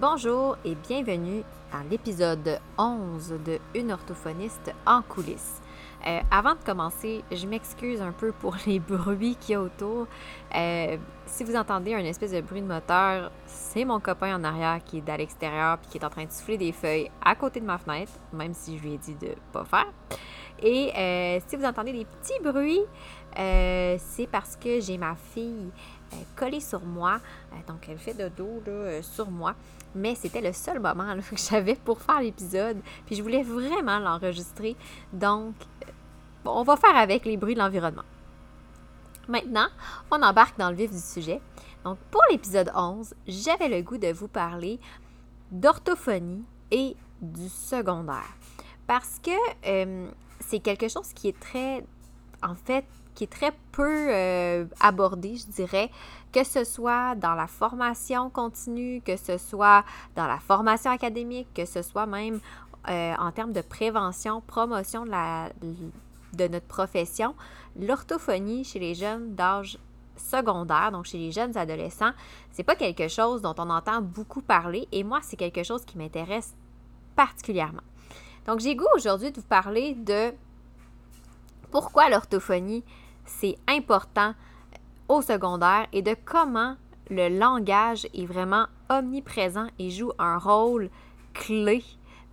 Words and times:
Bonjour 0.00 0.56
et 0.64 0.74
bienvenue 0.76 1.42
à 1.74 1.84
l'épisode 1.90 2.58
11 2.78 3.34
de 3.44 3.58
Une 3.74 3.92
orthophoniste 3.92 4.72
en 4.86 5.02
coulisses. 5.02 5.60
Euh, 6.06 6.20
avant 6.30 6.54
de 6.54 6.64
commencer, 6.64 7.22
je 7.30 7.46
m'excuse 7.46 8.00
un 8.00 8.12
peu 8.12 8.32
pour 8.32 8.56
les 8.66 8.78
bruits 8.78 9.36
qu'il 9.38 9.52
y 9.52 9.54
a 9.56 9.60
autour. 9.60 10.06
Euh, 10.56 10.96
si 11.26 11.44
vous 11.44 11.54
entendez 11.54 11.92
un 11.92 12.04
espèce 12.06 12.32
de 12.32 12.40
bruit 12.40 12.62
de 12.62 12.66
moteur, 12.66 13.30
c'est 13.44 13.84
mon 13.84 14.00
copain 14.00 14.34
en 14.34 14.42
arrière 14.42 14.82
qui 14.82 14.96
est 14.96 15.08
à 15.10 15.18
l'extérieur 15.18 15.76
puis 15.76 15.90
qui 15.90 15.98
est 15.98 16.04
en 16.06 16.08
train 16.08 16.24
de 16.24 16.32
souffler 16.32 16.56
des 16.56 16.72
feuilles 16.72 17.10
à 17.22 17.34
côté 17.34 17.60
de 17.60 17.66
ma 17.66 17.76
fenêtre, 17.76 18.12
même 18.32 18.54
si 18.54 18.78
je 18.78 18.82
lui 18.82 18.94
ai 18.94 18.98
dit 18.98 19.16
de 19.16 19.34
pas 19.52 19.66
faire. 19.66 19.92
Et 20.62 20.92
euh, 20.96 21.40
si 21.46 21.56
vous 21.56 21.64
entendez 21.66 21.92
des 21.92 22.06
petits 22.06 22.40
bruits, 22.42 22.80
c'est 23.36 24.28
parce 24.32 24.56
que 24.56 24.80
j'ai 24.80 24.96
ma 24.96 25.14
fille 25.14 25.70
collée 26.36 26.60
sur 26.60 26.80
moi. 26.80 27.20
donc, 27.66 27.88
elle 27.88 27.98
fait 27.98 28.14
de 28.14 28.28
dos 28.28 28.62
sur 29.02 29.30
moi 29.30 29.54
mais 29.94 30.14
c'était 30.14 30.40
le 30.40 30.52
seul 30.52 30.80
moment 30.80 31.16
que 31.30 31.36
j'avais 31.36 31.74
pour 31.74 32.00
faire 32.00 32.20
l'épisode. 32.20 32.78
Puis 33.06 33.16
je 33.16 33.22
voulais 33.22 33.42
vraiment 33.42 33.98
l'enregistrer. 33.98 34.76
Donc, 35.12 35.54
on 36.44 36.62
va 36.62 36.76
faire 36.76 36.96
avec 36.96 37.24
les 37.24 37.36
bruits 37.36 37.54
de 37.54 37.60
l'environnement. 37.60 38.04
Maintenant, 39.28 39.68
on 40.10 40.22
embarque 40.22 40.58
dans 40.58 40.70
le 40.70 40.76
vif 40.76 40.90
du 40.90 40.98
sujet. 40.98 41.40
Donc, 41.84 41.98
pour 42.10 42.22
l'épisode 42.30 42.70
11, 42.74 43.14
j'avais 43.26 43.68
le 43.68 43.82
goût 43.82 43.98
de 43.98 44.12
vous 44.12 44.28
parler 44.28 44.80
d'orthophonie 45.50 46.44
et 46.70 46.96
du 47.20 47.48
secondaire. 47.48 48.36
Parce 48.86 49.20
que 49.22 49.30
euh, 49.66 50.10
c'est 50.40 50.60
quelque 50.60 50.88
chose 50.88 51.12
qui 51.14 51.28
est 51.28 51.38
très, 51.38 51.84
en 52.42 52.54
fait, 52.54 52.84
qui 53.20 53.24
est 53.24 53.26
très 53.26 53.52
peu 53.72 54.06
euh, 54.08 54.64
abordé, 54.80 55.36
je 55.36 55.46
dirais, 55.48 55.90
que 56.32 56.42
ce 56.42 56.64
soit 56.64 57.14
dans 57.16 57.34
la 57.34 57.46
formation 57.46 58.30
continue, 58.30 59.02
que 59.02 59.18
ce 59.18 59.36
soit 59.36 59.84
dans 60.16 60.26
la 60.26 60.38
formation 60.38 60.90
académique, 60.90 61.46
que 61.54 61.66
ce 61.66 61.82
soit 61.82 62.06
même 62.06 62.40
euh, 62.88 63.14
en 63.18 63.30
termes 63.30 63.52
de 63.52 63.60
prévention, 63.60 64.40
promotion 64.40 65.04
de, 65.04 65.10
la, 65.10 65.50
de 66.32 66.48
notre 66.48 66.64
profession. 66.64 67.34
L'orthophonie 67.78 68.64
chez 68.64 68.78
les 68.78 68.94
jeunes 68.94 69.34
d'âge 69.34 69.78
secondaire, 70.16 70.90
donc 70.90 71.04
chez 71.04 71.18
les 71.18 71.30
jeunes 71.30 71.58
adolescents, 71.58 72.12
c'est 72.52 72.64
pas 72.64 72.74
quelque 72.74 73.08
chose 73.08 73.42
dont 73.42 73.54
on 73.58 73.68
entend 73.68 74.00
beaucoup 74.00 74.40
parler 74.40 74.88
et 74.92 75.04
moi, 75.04 75.18
c'est 75.20 75.36
quelque 75.36 75.62
chose 75.62 75.84
qui 75.84 75.98
m'intéresse 75.98 76.54
particulièrement. 77.16 77.82
Donc, 78.46 78.60
j'ai 78.60 78.74
goût 78.74 78.88
aujourd'hui 78.96 79.30
de 79.30 79.36
vous 79.36 79.46
parler 79.46 79.92
de 79.94 80.32
pourquoi 81.70 82.08
l'orthophonie 82.08 82.82
c'est 83.24 83.56
important 83.68 84.34
au 85.08 85.22
secondaire 85.22 85.86
et 85.92 86.02
de 86.02 86.14
comment 86.24 86.76
le 87.10 87.28
langage 87.28 88.06
est 88.14 88.26
vraiment 88.26 88.66
omniprésent 88.88 89.66
et 89.78 89.90
joue 89.90 90.12
un 90.18 90.38
rôle 90.38 90.90
clé 91.34 91.82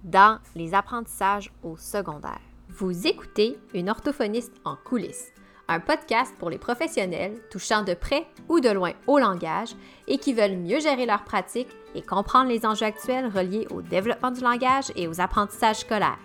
dans 0.03 0.39
les 0.55 0.73
apprentissages 0.73 1.51
au 1.63 1.75
secondaire. 1.77 2.39
Vous 2.69 3.07
écoutez 3.07 3.57
une 3.73 3.89
orthophoniste 3.89 4.53
en 4.63 4.75
coulisses, 4.75 5.31
un 5.67 5.79
podcast 5.79 6.33
pour 6.37 6.49
les 6.49 6.57
professionnels 6.57 7.41
touchant 7.49 7.83
de 7.83 7.93
près 7.93 8.27
ou 8.49 8.59
de 8.59 8.69
loin 8.69 8.91
au 9.07 9.17
langage 9.19 9.75
et 10.07 10.17
qui 10.17 10.33
veulent 10.33 10.57
mieux 10.57 10.79
gérer 10.79 11.05
leur 11.05 11.23
pratique 11.23 11.69
et 11.95 12.01
comprendre 12.01 12.49
les 12.49 12.65
enjeux 12.65 12.85
actuels 12.85 13.31
reliés 13.33 13.67
au 13.71 13.81
développement 13.81 14.31
du 14.31 14.41
langage 14.41 14.91
et 14.95 15.07
aux 15.07 15.19
apprentissages 15.19 15.79
scolaires. 15.79 16.19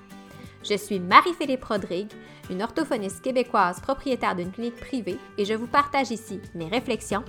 Je 0.69 0.77
suis 0.77 1.01
Marie-Philippe 1.01 1.65
Rodrigue, 1.65 2.13
une 2.49 2.63
orthophoniste 2.63 3.21
québécoise 3.21 3.81
propriétaire 3.81 4.37
d'une 4.37 4.53
clinique 4.53 4.77
privée 4.77 5.19
et 5.37 5.45
je 5.45 5.55
vous 5.55 5.67
partage 5.67 6.11
ici 6.13 6.41
mes 6.55 6.69
réflexions, 6.69 7.25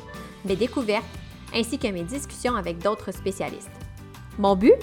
mes 0.45 0.56
découvertes 0.56 1.06
ainsi 1.53 1.80
que 1.80 1.88
mes 1.88 2.03
discussions 2.03 2.56
avec 2.56 2.78
d'autres 2.80 3.12
spécialistes. 3.12 3.72
Mon 4.38 4.56
but? 4.56 4.73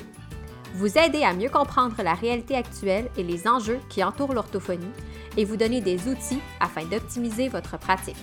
Vous 0.74 0.98
aider 0.98 1.24
à 1.24 1.32
mieux 1.32 1.48
comprendre 1.48 2.00
la 2.02 2.14
réalité 2.14 2.54
actuelle 2.54 3.10
et 3.16 3.24
les 3.24 3.48
enjeux 3.48 3.80
qui 3.88 4.04
entourent 4.04 4.34
l'orthophonie 4.34 4.92
et 5.36 5.44
vous 5.44 5.56
donner 5.56 5.80
des 5.80 6.08
outils 6.08 6.40
afin 6.60 6.84
d'optimiser 6.84 7.48
votre 7.48 7.76
pratique. 7.78 8.16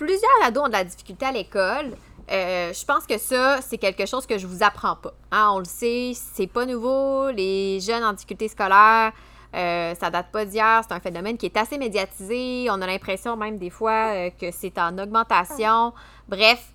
Plusieurs 0.00 0.30
ados 0.42 0.64
ont 0.64 0.68
de 0.68 0.72
la 0.72 0.84
difficulté 0.84 1.26
à 1.26 1.32
l'école. 1.32 1.94
Euh, 2.30 2.72
je 2.72 2.84
pense 2.86 3.06
que 3.06 3.18
ça, 3.18 3.60
c'est 3.60 3.76
quelque 3.76 4.06
chose 4.06 4.26
que 4.26 4.38
je 4.38 4.46
vous 4.46 4.62
apprends 4.62 4.96
pas. 4.96 5.12
Hein, 5.30 5.50
on 5.52 5.58
le 5.58 5.66
sait, 5.66 6.12
c'est 6.14 6.46
pas 6.46 6.64
nouveau. 6.64 7.30
Les 7.30 7.80
jeunes 7.80 8.02
en 8.02 8.14
difficulté 8.14 8.48
scolaire, 8.48 9.12
euh, 9.54 9.94
ça 9.94 10.10
date 10.10 10.32
pas 10.32 10.46
d'hier. 10.46 10.82
C'est 10.88 10.94
un 10.94 11.00
phénomène 11.00 11.36
qui 11.36 11.44
est 11.44 11.56
assez 11.56 11.76
médiatisé. 11.76 12.68
On 12.70 12.80
a 12.80 12.86
l'impression 12.86 13.36
même 13.36 13.58
des 13.58 13.68
fois 13.68 14.14
euh, 14.14 14.30
que 14.30 14.50
c'est 14.50 14.78
en 14.78 14.96
augmentation. 14.96 15.92
Bref, 16.28 16.66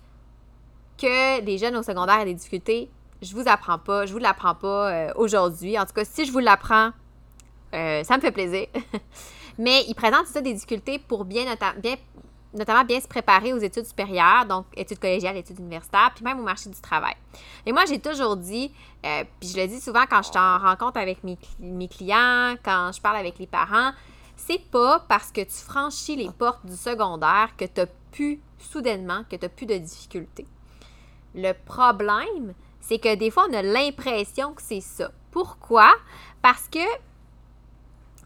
que 0.96 1.40
les 1.40 1.58
jeunes 1.58 1.76
au 1.76 1.82
secondaire 1.82 2.20
aient 2.20 2.26
des 2.26 2.34
difficultés, 2.34 2.88
je 3.22 3.34
vous 3.34 3.48
apprends 3.48 3.78
pas. 3.78 4.06
Je 4.06 4.12
vous 4.12 4.18
l'apprends 4.18 4.54
pas 4.54 4.92
euh, 4.92 5.12
aujourd'hui. 5.16 5.76
En 5.76 5.84
tout 5.84 5.94
cas, 5.94 6.04
si 6.04 6.26
je 6.26 6.32
vous 6.32 6.38
l'apprends, 6.38 6.90
ça 7.72 8.16
me 8.16 8.20
fait 8.20 8.30
plaisir. 8.30 8.68
Mais 9.58 9.84
ils 9.88 9.94
présentent 9.94 10.28
ça 10.28 10.40
des 10.40 10.52
difficultés 10.52 11.00
pour 11.00 11.24
bien, 11.24 11.44
bien 11.78 11.96
notamment 12.56 12.84
bien 12.84 13.00
se 13.00 13.06
préparer 13.08 13.52
aux 13.52 13.58
études 13.58 13.86
supérieures, 13.86 14.46
donc 14.46 14.66
études 14.76 14.98
collégiales, 14.98 15.36
études 15.36 15.58
universitaires, 15.58 16.10
puis 16.14 16.24
même 16.24 16.40
au 16.40 16.42
marché 16.42 16.70
du 16.70 16.80
travail. 16.80 17.14
Et 17.64 17.72
moi, 17.72 17.84
j'ai 17.86 18.00
toujours 18.00 18.36
dit, 18.36 18.72
euh, 19.04 19.24
puis 19.38 19.50
je 19.50 19.56
le 19.56 19.66
dis 19.66 19.80
souvent 19.80 20.04
quand 20.08 20.22
je 20.22 20.30
suis 20.30 20.38
en 20.38 20.58
rencontre 20.58 20.98
avec 20.98 21.22
mes, 21.22 21.38
mes 21.60 21.88
clients, 21.88 22.54
quand 22.62 22.90
je 22.94 23.00
parle 23.00 23.16
avec 23.16 23.38
les 23.38 23.46
parents, 23.46 23.92
c'est 24.36 24.62
pas 24.70 25.04
parce 25.08 25.30
que 25.30 25.40
tu 25.42 25.54
franchis 25.54 26.16
les 26.16 26.30
portes 26.30 26.64
du 26.64 26.76
secondaire 26.76 27.50
que 27.56 27.64
tu 27.64 27.80
as 27.80 27.86
pu, 28.12 28.40
soudainement, 28.58 29.24
que 29.30 29.36
tu 29.36 29.44
n'as 29.44 29.48
plus 29.48 29.66
de 29.66 29.76
difficultés. 29.76 30.46
Le 31.34 31.52
problème, 31.52 32.54
c'est 32.80 32.98
que 32.98 33.14
des 33.14 33.30
fois, 33.30 33.46
on 33.50 33.54
a 33.54 33.62
l'impression 33.62 34.54
que 34.54 34.62
c'est 34.62 34.80
ça. 34.80 35.10
Pourquoi? 35.30 35.92
Parce 36.42 36.68
que, 36.68 36.78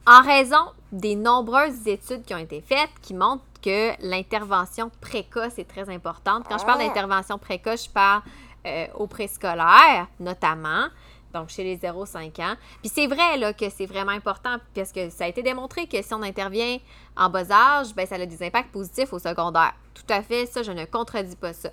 en 0.07 0.23
raison 0.23 0.73
des 0.93 1.15
nombreuses 1.15 1.87
études 1.87 2.25
qui 2.25 2.34
ont 2.34 2.39
été 2.39 2.61
faites 2.61 2.91
qui 3.03 3.15
montrent 3.15 3.45
que 3.62 3.93
l'intervention 4.01 4.91
précoce 5.01 5.59
est 5.59 5.69
très 5.69 5.89
importante. 5.91 6.45
Quand 6.49 6.59
je 6.59 6.65
parle 6.65 6.81
ah. 6.83 6.87
d'intervention 6.87 7.39
précoce, 7.39 7.84
je 7.84 7.91
parle 7.91 8.23
euh, 8.67 8.87
au 8.95 9.06
préscolaire, 9.06 10.09
notamment, 10.19 10.87
donc 11.33 11.49
chez 11.51 11.62
les 11.62 11.77
0-5 11.77 12.43
ans. 12.43 12.55
Puis 12.81 12.91
c'est 12.93 13.06
vrai 13.06 13.37
là, 13.37 13.53
que 13.53 13.69
c'est 13.71 13.87
vraiment 13.87 14.12
important 14.12 14.56
parce 14.75 14.93
que 14.93 15.11
ça 15.11 15.25
a 15.25 15.28
été 15.28 15.43
démontré 15.43 15.87
que 15.87 16.03
si 16.03 16.12
on 16.15 16.23
intervient 16.23 16.78
en 17.17 17.31
bas 17.31 17.51
âge, 17.51 17.95
ben, 17.95 18.07
ça 18.07 18.17
a 18.17 18.27
des 18.27 18.43
impacts 18.43 18.72
positifs 18.72 19.12
au 19.12 19.19
secondaire. 19.19 19.75
Tout 19.95 20.12
à 20.12 20.22
fait, 20.22 20.47
ça, 20.47 20.62
je 20.62 20.72
ne 20.72 20.84
contredis 20.84 21.37
pas 21.37 21.53
ça. 21.53 21.71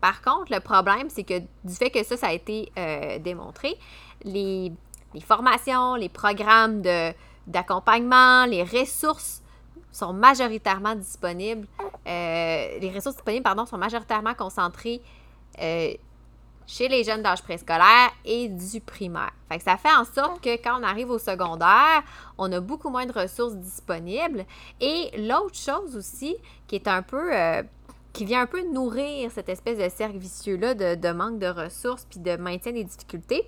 Par 0.00 0.22
contre, 0.22 0.52
le 0.52 0.60
problème, 0.60 1.08
c'est 1.10 1.24
que 1.24 1.38
du 1.38 1.74
fait 1.74 1.90
que 1.90 2.04
ça, 2.04 2.16
ça 2.16 2.28
a 2.28 2.32
été 2.32 2.70
euh, 2.78 3.18
démontré, 3.18 3.76
les, 4.22 4.72
les, 5.14 5.20
formations, 5.20 5.96
les 5.96 6.08
programmes 6.08 6.82
d'accompagnement, 7.48 8.46
les 8.46 8.62
ressources 8.62 9.42
sont 9.90 10.12
majoritairement 10.12 10.94
disponibles, 10.94 11.66
euh, 12.06 12.78
les 12.78 12.92
ressources 12.94 13.16
disponibles, 13.16 13.42
pardon, 13.42 13.66
sont 13.66 13.78
majoritairement 13.78 14.34
concentrées 14.34 15.00
euh, 15.60 15.94
chez 16.66 16.88
les 16.88 17.02
jeunes 17.02 17.22
d'âge 17.22 17.42
préscolaire 17.42 18.10
et 18.24 18.48
du 18.48 18.80
primaire. 18.80 19.32
Fait 19.48 19.58
ça 19.58 19.76
fait 19.78 19.94
en 19.94 20.04
sorte 20.04 20.42
que 20.42 20.62
quand 20.62 20.78
on 20.78 20.82
arrive 20.82 21.10
au 21.10 21.18
secondaire, 21.18 22.02
on 22.36 22.52
a 22.52 22.60
beaucoup 22.60 22.90
moins 22.90 23.06
de 23.06 23.12
ressources 23.12 23.56
disponibles. 23.56 24.44
Et 24.80 25.10
l'autre 25.16 25.56
chose 25.56 25.96
aussi, 25.96 26.36
qui 26.66 26.76
est 26.76 26.86
un 26.86 27.02
peu... 27.02 27.34
Euh, 27.34 27.62
qui 28.12 28.24
vient 28.24 28.42
un 28.42 28.46
peu 28.46 28.62
nourrir 28.62 29.30
cette 29.30 29.48
espèce 29.48 29.78
de 29.78 29.88
cercle 29.88 30.18
vicieux-là 30.18 30.74
de, 30.74 31.12
manque 31.12 31.38
de 31.38 31.46
ressources 31.46 32.06
puis 32.08 32.20
de 32.20 32.36
maintien 32.36 32.72
des 32.72 32.84
difficultés, 32.84 33.46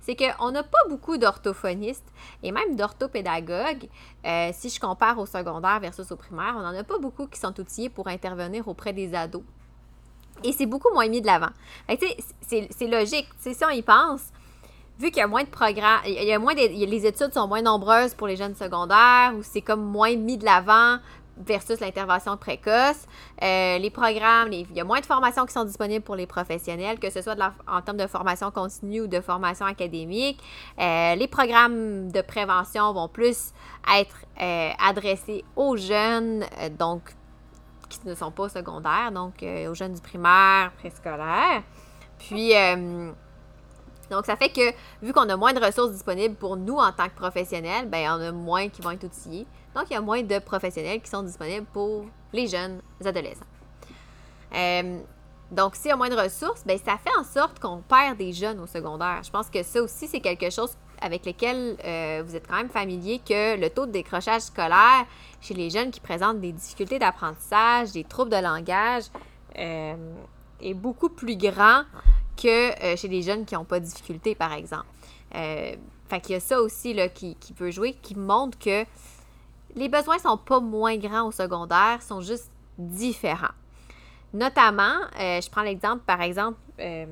c'est 0.00 0.16
qu'on 0.16 0.50
n'a 0.50 0.62
pas 0.62 0.78
beaucoup 0.88 1.18
d'orthophonistes 1.18 2.06
et 2.42 2.52
même 2.52 2.76
d'orthopédagogues. 2.76 3.88
Euh, 4.24 4.50
si 4.52 4.70
je 4.70 4.80
compare 4.80 5.18
au 5.18 5.26
secondaire 5.26 5.80
versus 5.80 6.10
au 6.10 6.16
primaire, 6.16 6.54
on 6.56 6.62
n'en 6.62 6.74
a 6.74 6.84
pas 6.84 6.98
beaucoup 6.98 7.26
qui 7.26 7.38
sont 7.38 7.58
outillés 7.60 7.90
pour 7.90 8.08
intervenir 8.08 8.68
auprès 8.68 8.92
des 8.92 9.14
ados. 9.14 9.42
Et 10.44 10.52
c'est 10.52 10.66
beaucoup 10.66 10.92
moins 10.92 11.08
mis 11.08 11.20
de 11.20 11.26
l'avant. 11.26 11.50
C'est 12.40 12.86
logique. 12.86 13.28
Si 13.38 13.56
on 13.64 13.70
y 13.70 13.82
pense, 13.82 14.30
vu 14.98 15.10
qu'il 15.10 15.18
y 15.18 15.22
a 15.22 15.26
moins 15.26 15.44
de 15.44 15.48
programmes, 15.48 16.00
il 16.06 16.12
y 16.12 16.32
a 16.32 16.38
moins 16.38 16.54
les 16.54 17.06
études 17.06 17.32
sont 17.32 17.48
moins 17.48 17.62
nombreuses 17.62 18.14
pour 18.14 18.26
les 18.26 18.36
jeunes 18.36 18.54
secondaires, 18.54 19.34
ou 19.36 19.42
c'est 19.42 19.62
comme 19.62 19.84
moins 19.84 20.14
mis 20.16 20.38
de 20.38 20.44
l'avant 20.44 20.98
versus 21.38 21.80
l'intervention 21.80 22.36
précoce. 22.36 23.06
Euh, 23.42 23.78
les 23.78 23.90
programmes, 23.90 24.52
il 24.52 24.70
y 24.72 24.80
a 24.80 24.84
moins 24.84 25.00
de 25.00 25.06
formations 25.06 25.46
qui 25.46 25.52
sont 25.52 25.64
disponibles 25.64 26.04
pour 26.04 26.16
les 26.16 26.26
professionnels, 26.26 26.98
que 26.98 27.10
ce 27.10 27.22
soit 27.22 27.36
en 27.66 27.82
termes 27.82 27.96
de 27.96 28.06
formation 28.06 28.50
continue 28.50 29.02
ou 29.02 29.06
de 29.06 29.20
formation 29.20 29.66
académique. 29.66 30.42
Euh, 30.78 31.14
les 31.14 31.28
programmes 31.28 32.10
de 32.10 32.20
prévention 32.20 32.92
vont 32.92 33.08
plus 33.08 33.52
être 33.96 34.16
euh, 34.40 34.70
adressés 34.84 35.44
aux 35.56 35.76
jeunes, 35.76 36.44
donc 36.78 37.02
qui 37.88 38.00
ne 38.04 38.14
sont 38.14 38.30
pas 38.30 38.48
secondaires, 38.48 39.10
donc 39.12 39.42
aux 39.42 39.74
jeunes 39.74 39.94
du 39.94 40.00
primaire, 40.00 40.72
préscolaire. 40.78 41.62
Puis 42.18 42.52
Donc, 44.10 44.24
ça 44.24 44.36
fait 44.36 44.48
que, 44.48 44.72
vu 45.02 45.12
qu'on 45.12 45.28
a 45.28 45.36
moins 45.36 45.52
de 45.52 45.64
ressources 45.64 45.92
disponibles 45.92 46.34
pour 46.34 46.56
nous 46.56 46.76
en 46.76 46.92
tant 46.92 47.08
que 47.08 47.14
professionnels, 47.14 47.88
ben, 47.88 48.10
on 48.10 48.20
a 48.20 48.32
moins 48.32 48.68
qui 48.68 48.80
vont 48.80 48.90
être 48.90 49.04
outillés. 49.04 49.46
Donc, 49.78 49.90
y 49.90 49.94
a 49.94 50.00
moins 50.00 50.22
de 50.22 50.38
professionnels 50.40 51.00
qui 51.00 51.08
sont 51.08 51.22
disponibles 51.22 51.66
pour 51.72 52.04
les 52.32 52.48
jeunes 52.48 52.80
adolescents. 53.04 53.46
Euh, 54.52 54.98
donc, 55.52 55.76
s'il 55.76 55.90
y 55.90 55.92
a 55.92 55.96
moins 55.96 56.08
de 56.08 56.16
ressources, 56.16 56.64
ben, 56.66 56.76
ça 56.78 56.98
fait 56.98 57.16
en 57.16 57.22
sorte 57.22 57.60
qu'on 57.60 57.80
perd 57.88 58.18
des 58.18 58.32
jeunes 58.32 58.58
au 58.58 58.66
secondaire. 58.66 59.20
Je 59.22 59.30
pense 59.30 59.48
que 59.48 59.62
ça 59.62 59.80
aussi, 59.80 60.08
c'est 60.08 60.18
quelque 60.18 60.50
chose 60.50 60.76
avec 61.00 61.24
lequel 61.24 61.76
euh, 61.84 62.24
vous 62.26 62.34
êtes 62.34 62.48
quand 62.48 62.56
même 62.56 62.70
familier, 62.70 63.20
que 63.20 63.56
le 63.56 63.70
taux 63.70 63.86
de 63.86 63.92
décrochage 63.92 64.42
scolaire 64.42 65.06
chez 65.40 65.54
les 65.54 65.70
jeunes 65.70 65.92
qui 65.92 66.00
présentent 66.00 66.40
des 66.40 66.50
difficultés 66.50 66.98
d'apprentissage, 66.98 67.92
des 67.92 68.02
troubles 68.02 68.32
de 68.32 68.42
langage, 68.42 69.04
euh, 69.58 69.94
est 70.60 70.74
beaucoup 70.74 71.08
plus 71.08 71.36
grand 71.36 71.84
que 72.36 72.96
chez 72.96 73.06
les 73.06 73.22
jeunes 73.22 73.44
qui 73.44 73.54
n'ont 73.54 73.64
pas 73.64 73.78
de 73.78 73.84
difficultés, 73.84 74.34
par 74.34 74.52
exemple. 74.52 74.86
Fait 76.08 76.20
qu'il 76.20 76.32
y 76.32 76.36
a 76.36 76.40
ça 76.40 76.60
aussi 76.60 76.94
là, 76.94 77.08
qui, 77.08 77.36
peut 77.56 77.70
jouer, 77.70 77.92
qui 78.02 78.16
montre 78.16 78.58
que 78.58 78.84
les 79.74 79.88
besoins 79.88 80.18
sont 80.18 80.36
pas 80.36 80.60
moins 80.60 80.96
grands 80.96 81.28
au 81.28 81.32
secondaire, 81.32 82.02
sont 82.02 82.20
juste 82.20 82.50
différents. 82.78 83.54
Notamment, 84.32 84.96
euh, 85.18 85.40
je 85.40 85.50
prends 85.50 85.62
l'exemple, 85.62 86.02
par 86.06 86.20
exemple, 86.20 86.58
euh, 86.80 87.06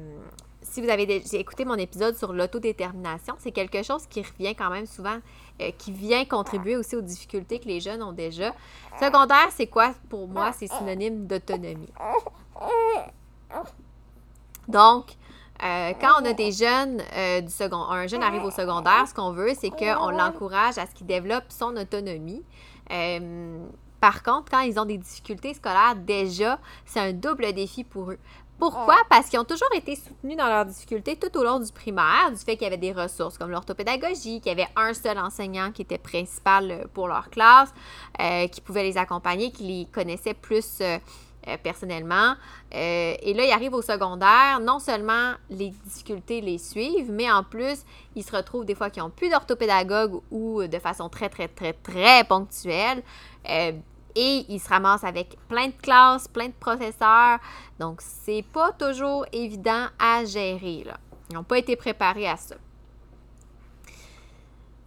si 0.62 0.82
vous 0.82 0.88
avez 0.88 1.22
écouté 1.38 1.64
mon 1.64 1.76
épisode 1.76 2.16
sur 2.16 2.32
l'autodétermination, 2.32 3.34
c'est 3.38 3.52
quelque 3.52 3.82
chose 3.82 4.06
qui 4.06 4.22
revient 4.22 4.54
quand 4.54 4.68
même 4.68 4.86
souvent, 4.86 5.18
euh, 5.60 5.70
qui 5.78 5.92
vient 5.92 6.24
contribuer 6.24 6.76
aussi 6.76 6.96
aux 6.96 7.00
difficultés 7.02 7.58
que 7.58 7.66
les 7.66 7.80
jeunes 7.80 8.02
ont 8.02 8.12
déjà. 8.12 8.54
Secondaire, 9.00 9.48
c'est 9.52 9.68
quoi? 9.68 9.94
Pour 10.08 10.28
moi? 10.28 10.52
C'est 10.52 10.66
synonyme 10.66 11.26
d'autonomie. 11.26 11.92
Donc, 14.68 15.06
euh, 15.62 15.92
quand 16.00 16.20
on 16.20 16.24
a 16.24 16.32
des 16.32 16.52
jeunes 16.52 17.00
euh, 17.16 17.40
du 17.40 17.50
second, 17.50 17.82
un 17.82 18.06
jeune 18.06 18.22
arrive 18.22 18.44
au 18.44 18.50
secondaire, 18.50 19.06
ce 19.08 19.14
qu'on 19.14 19.32
veut, 19.32 19.52
c'est 19.58 19.70
qu'on 19.70 20.10
l'encourage 20.10 20.78
à 20.78 20.86
ce 20.86 20.94
qu'il 20.94 21.06
développe 21.06 21.44
son 21.48 21.76
autonomie. 21.76 22.42
Euh, 22.90 23.58
par 24.00 24.22
contre, 24.22 24.50
quand 24.50 24.60
ils 24.60 24.78
ont 24.78 24.84
des 24.84 24.98
difficultés 24.98 25.54
scolaires, 25.54 25.96
déjà, 25.96 26.58
c'est 26.84 27.00
un 27.00 27.12
double 27.12 27.52
défi 27.52 27.84
pour 27.84 28.10
eux. 28.10 28.18
Pourquoi? 28.58 28.96
Parce 29.10 29.28
qu'ils 29.28 29.38
ont 29.38 29.44
toujours 29.44 29.68
été 29.74 29.96
soutenus 29.96 30.36
dans 30.36 30.46
leurs 30.46 30.64
difficultés 30.64 31.16
tout 31.16 31.36
au 31.38 31.44
long 31.44 31.58
du 31.58 31.70
primaire, 31.70 32.30
du 32.30 32.38
fait 32.38 32.56
qu'il 32.56 32.62
y 32.62 32.66
avait 32.66 32.78
des 32.78 32.92
ressources 32.92 33.36
comme 33.36 33.50
l'orthopédagogie, 33.50 34.40
qu'il 34.40 34.46
y 34.46 34.50
avait 34.50 34.68
un 34.76 34.94
seul 34.94 35.18
enseignant 35.18 35.72
qui 35.72 35.82
était 35.82 35.98
principal 35.98 36.86
pour 36.94 37.06
leur 37.06 37.28
classe, 37.28 37.74
qui 38.50 38.60
pouvait 38.62 38.84
les 38.84 38.96
accompagner, 38.96 39.50
qui 39.50 39.64
les 39.64 39.86
connaissait 39.92 40.32
plus 40.32 40.80
euh, 41.48 41.56
personnellement. 41.62 42.34
Euh, 42.74 43.14
et 43.20 43.34
là, 43.34 43.44
ils 43.44 43.52
arrivent 43.52 43.74
au 43.74 43.82
secondaire, 43.82 44.58
non 44.60 44.78
seulement 44.78 45.34
les 45.48 45.70
difficultés 45.70 46.40
les 46.40 46.58
suivent, 46.58 47.12
mais 47.12 47.30
en 47.30 47.44
plus, 47.44 47.84
ils 48.14 48.24
se 48.24 48.34
retrouvent 48.34 48.64
des 48.64 48.74
fois 48.74 48.90
qui 48.90 48.98
n'ont 48.98 49.10
plus 49.10 49.28
d'orthopédagogue 49.28 50.20
ou 50.30 50.66
de 50.66 50.78
façon 50.78 51.08
très, 51.08 51.28
très, 51.28 51.48
très, 51.48 51.72
très 51.72 52.24
ponctuelle. 52.24 53.02
Euh, 53.48 53.72
et 54.16 54.46
ils 54.48 54.58
se 54.58 54.68
ramassent 54.68 55.04
avec 55.04 55.36
plein 55.46 55.68
de 55.68 55.74
classes, 55.80 56.26
plein 56.26 56.46
de 56.46 56.54
professeurs. 56.58 57.38
Donc, 57.78 58.00
c'est 58.00 58.44
pas 58.52 58.72
toujours 58.72 59.26
évident 59.32 59.86
à 59.98 60.24
gérer. 60.24 60.84
Ils 61.30 61.34
n'ont 61.34 61.44
pas 61.44 61.58
été 61.58 61.76
préparés 61.76 62.26
à 62.26 62.36
ça. 62.36 62.56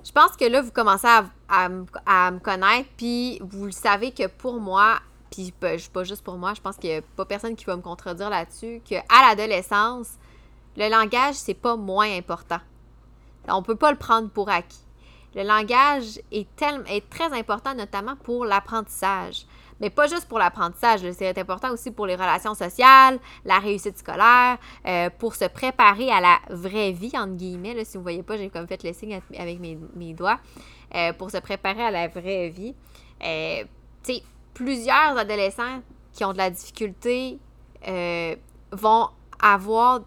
Je 0.03 0.11
pense 0.11 0.35
que 0.35 0.45
là, 0.45 0.61
vous 0.61 0.71
commencez 0.71 1.07
à, 1.07 1.25
à, 1.47 1.69
à 2.05 2.31
me 2.31 2.39
connaître, 2.39 2.89
puis 2.97 3.39
vous 3.41 3.65
le 3.65 3.71
savez 3.71 4.11
que 4.11 4.27
pour 4.27 4.59
moi, 4.59 4.99
puis 5.29 5.51
pas, 5.51 5.75
pas 5.93 6.03
juste 6.03 6.23
pour 6.23 6.37
moi, 6.37 6.53
je 6.53 6.61
pense 6.61 6.77
qu'il 6.77 6.89
n'y 6.89 6.97
a 6.97 7.01
pas 7.01 7.25
personne 7.25 7.55
qui 7.55 7.65
va 7.65 7.75
me 7.75 7.81
contredire 7.81 8.29
là-dessus, 8.29 8.81
qu'à 8.85 9.03
l'adolescence, 9.21 10.17
le 10.77 10.89
langage, 10.89 11.35
c'est 11.35 11.53
pas 11.53 11.75
moins 11.75 12.11
important. 12.17 12.59
On 13.47 13.63
peut 13.63 13.75
pas 13.75 13.91
le 13.91 13.97
prendre 13.97 14.29
pour 14.29 14.49
acquis. 14.49 14.83
Le 15.35 15.43
langage 15.43 16.19
est, 16.31 16.47
est 16.87 17.09
très 17.09 17.31
important, 17.37 17.75
notamment 17.75 18.15
pour 18.15 18.45
l'apprentissage. 18.45 19.45
Mais 19.79 19.89
pas 19.89 20.07
juste 20.07 20.27
pour 20.27 20.39
l'apprentissage, 20.39 21.01
c'est 21.13 21.37
important 21.37 21.71
aussi 21.71 21.91
pour 21.91 22.05
les 22.05 22.15
relations 22.15 22.53
sociales, 22.53 23.19
la 23.45 23.59
réussite 23.59 23.97
scolaire, 23.97 24.57
euh, 24.85 25.09
pour 25.17 25.35
se 25.35 25.45
préparer 25.45 26.11
à 26.11 26.19
la 26.19 26.39
vraie 26.49 26.91
vie, 26.91 27.11
entre 27.15 27.35
guillemets. 27.35 27.73
Là, 27.73 27.85
si 27.85 27.93
vous 27.93 27.99
ne 27.99 28.03
voyez 28.03 28.23
pas, 28.23 28.37
j'ai 28.37 28.49
comme 28.49 28.67
fait 28.67 28.83
le 28.83 28.91
signe 28.93 29.21
avec 29.37 29.59
mes, 29.59 30.13
doigts. 30.13 30.39
Euh, 30.95 31.13
pour 31.13 31.29
se 31.29 31.37
préparer 31.37 31.83
à 31.83 31.91
la 31.91 32.07
vraie 32.07 32.49
vie. 32.49 32.73
Euh, 33.23 33.63
tu 34.03 34.15
sais, 34.15 34.23
plusieurs 34.59 35.17
adolescents 35.17 35.81
qui 36.11 36.25
ont 36.25 36.33
de 36.33 36.37
la 36.37 36.49
difficulté 36.49 37.39
euh, 37.87 38.35
vont 38.73 39.07
avoir 39.41 40.01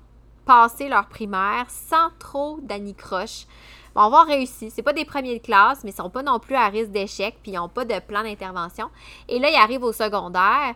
passé 0.44 0.90
leur 0.90 1.06
primaire 1.08 1.64
sans 1.68 2.10
trop 2.18 2.58
d'anicroche. 2.60 3.46
Vont 3.94 4.02
avoir 4.02 4.26
réussi. 4.26 4.70
C'est 4.70 4.82
pas 4.82 4.92
des 4.92 5.06
premiers 5.06 5.38
de 5.38 5.42
classe, 5.42 5.84
mais 5.84 5.90
ils 5.90 5.96
sont 5.96 6.10
pas 6.10 6.22
non 6.22 6.38
plus 6.38 6.54
à 6.54 6.68
risque 6.68 6.90
d'échec, 6.90 7.38
puis 7.42 7.52
ils 7.52 7.54
n'ont 7.54 7.70
pas 7.70 7.86
de 7.86 7.98
plan 8.00 8.22
d'intervention. 8.22 8.90
Et 9.26 9.38
là, 9.38 9.48
ils 9.48 9.56
arrivent 9.56 9.84
au 9.84 9.92
secondaire, 9.92 10.74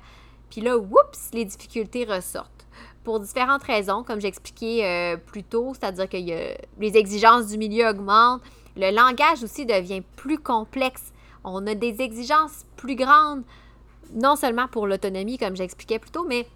puis 0.51 0.63
là, 0.63 0.79
oups, 0.79 1.31
les 1.35 1.45
difficultés 1.45 2.07
ressortent. 2.07 2.67
Pour 3.05 3.21
différentes 3.21 3.63
raisons, 3.63 4.03
comme 4.05 4.23
j'expliquais 4.23 4.85
euh, 4.85 5.17
plus 5.19 5.45
tôt, 5.45 5.75
c'est-à-dire 5.75 6.09
que 6.09 6.17
les 6.17 6.97
exigences 6.97 7.49
du 7.49 7.59
milieu 7.59 7.89
augmentent, 7.89 8.41
le 8.75 8.91
langage 8.91 9.43
aussi 9.43 9.67
devient 9.67 10.01
plus 10.17 10.39
complexe. 10.39 11.13
On 11.45 11.67
a 11.67 11.75
des 11.75 12.01
exigences 12.01 12.65
plus 12.77 12.97
grandes 12.97 13.43
non 14.13 14.37
seulement 14.37 14.69
pour 14.69 14.87
l'autonomie, 14.87 15.39
comme 15.39 15.57
j'expliquais 15.57 15.99
plus 15.99 16.11
tôt, 16.11 16.25
mais 16.27 16.47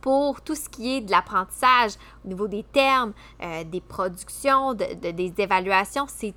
pour 0.00 0.40
tout 0.40 0.54
ce 0.54 0.68
qui 0.68 0.96
est 0.96 1.00
de 1.02 1.10
l'apprentissage 1.10 1.92
au 2.24 2.28
niveau 2.28 2.48
des 2.48 2.62
termes, 2.62 3.12
euh, 3.42 3.64
des 3.64 3.80
productions, 3.80 4.74
des 4.74 5.32
évaluations, 5.38 6.06
c'est 6.08 6.34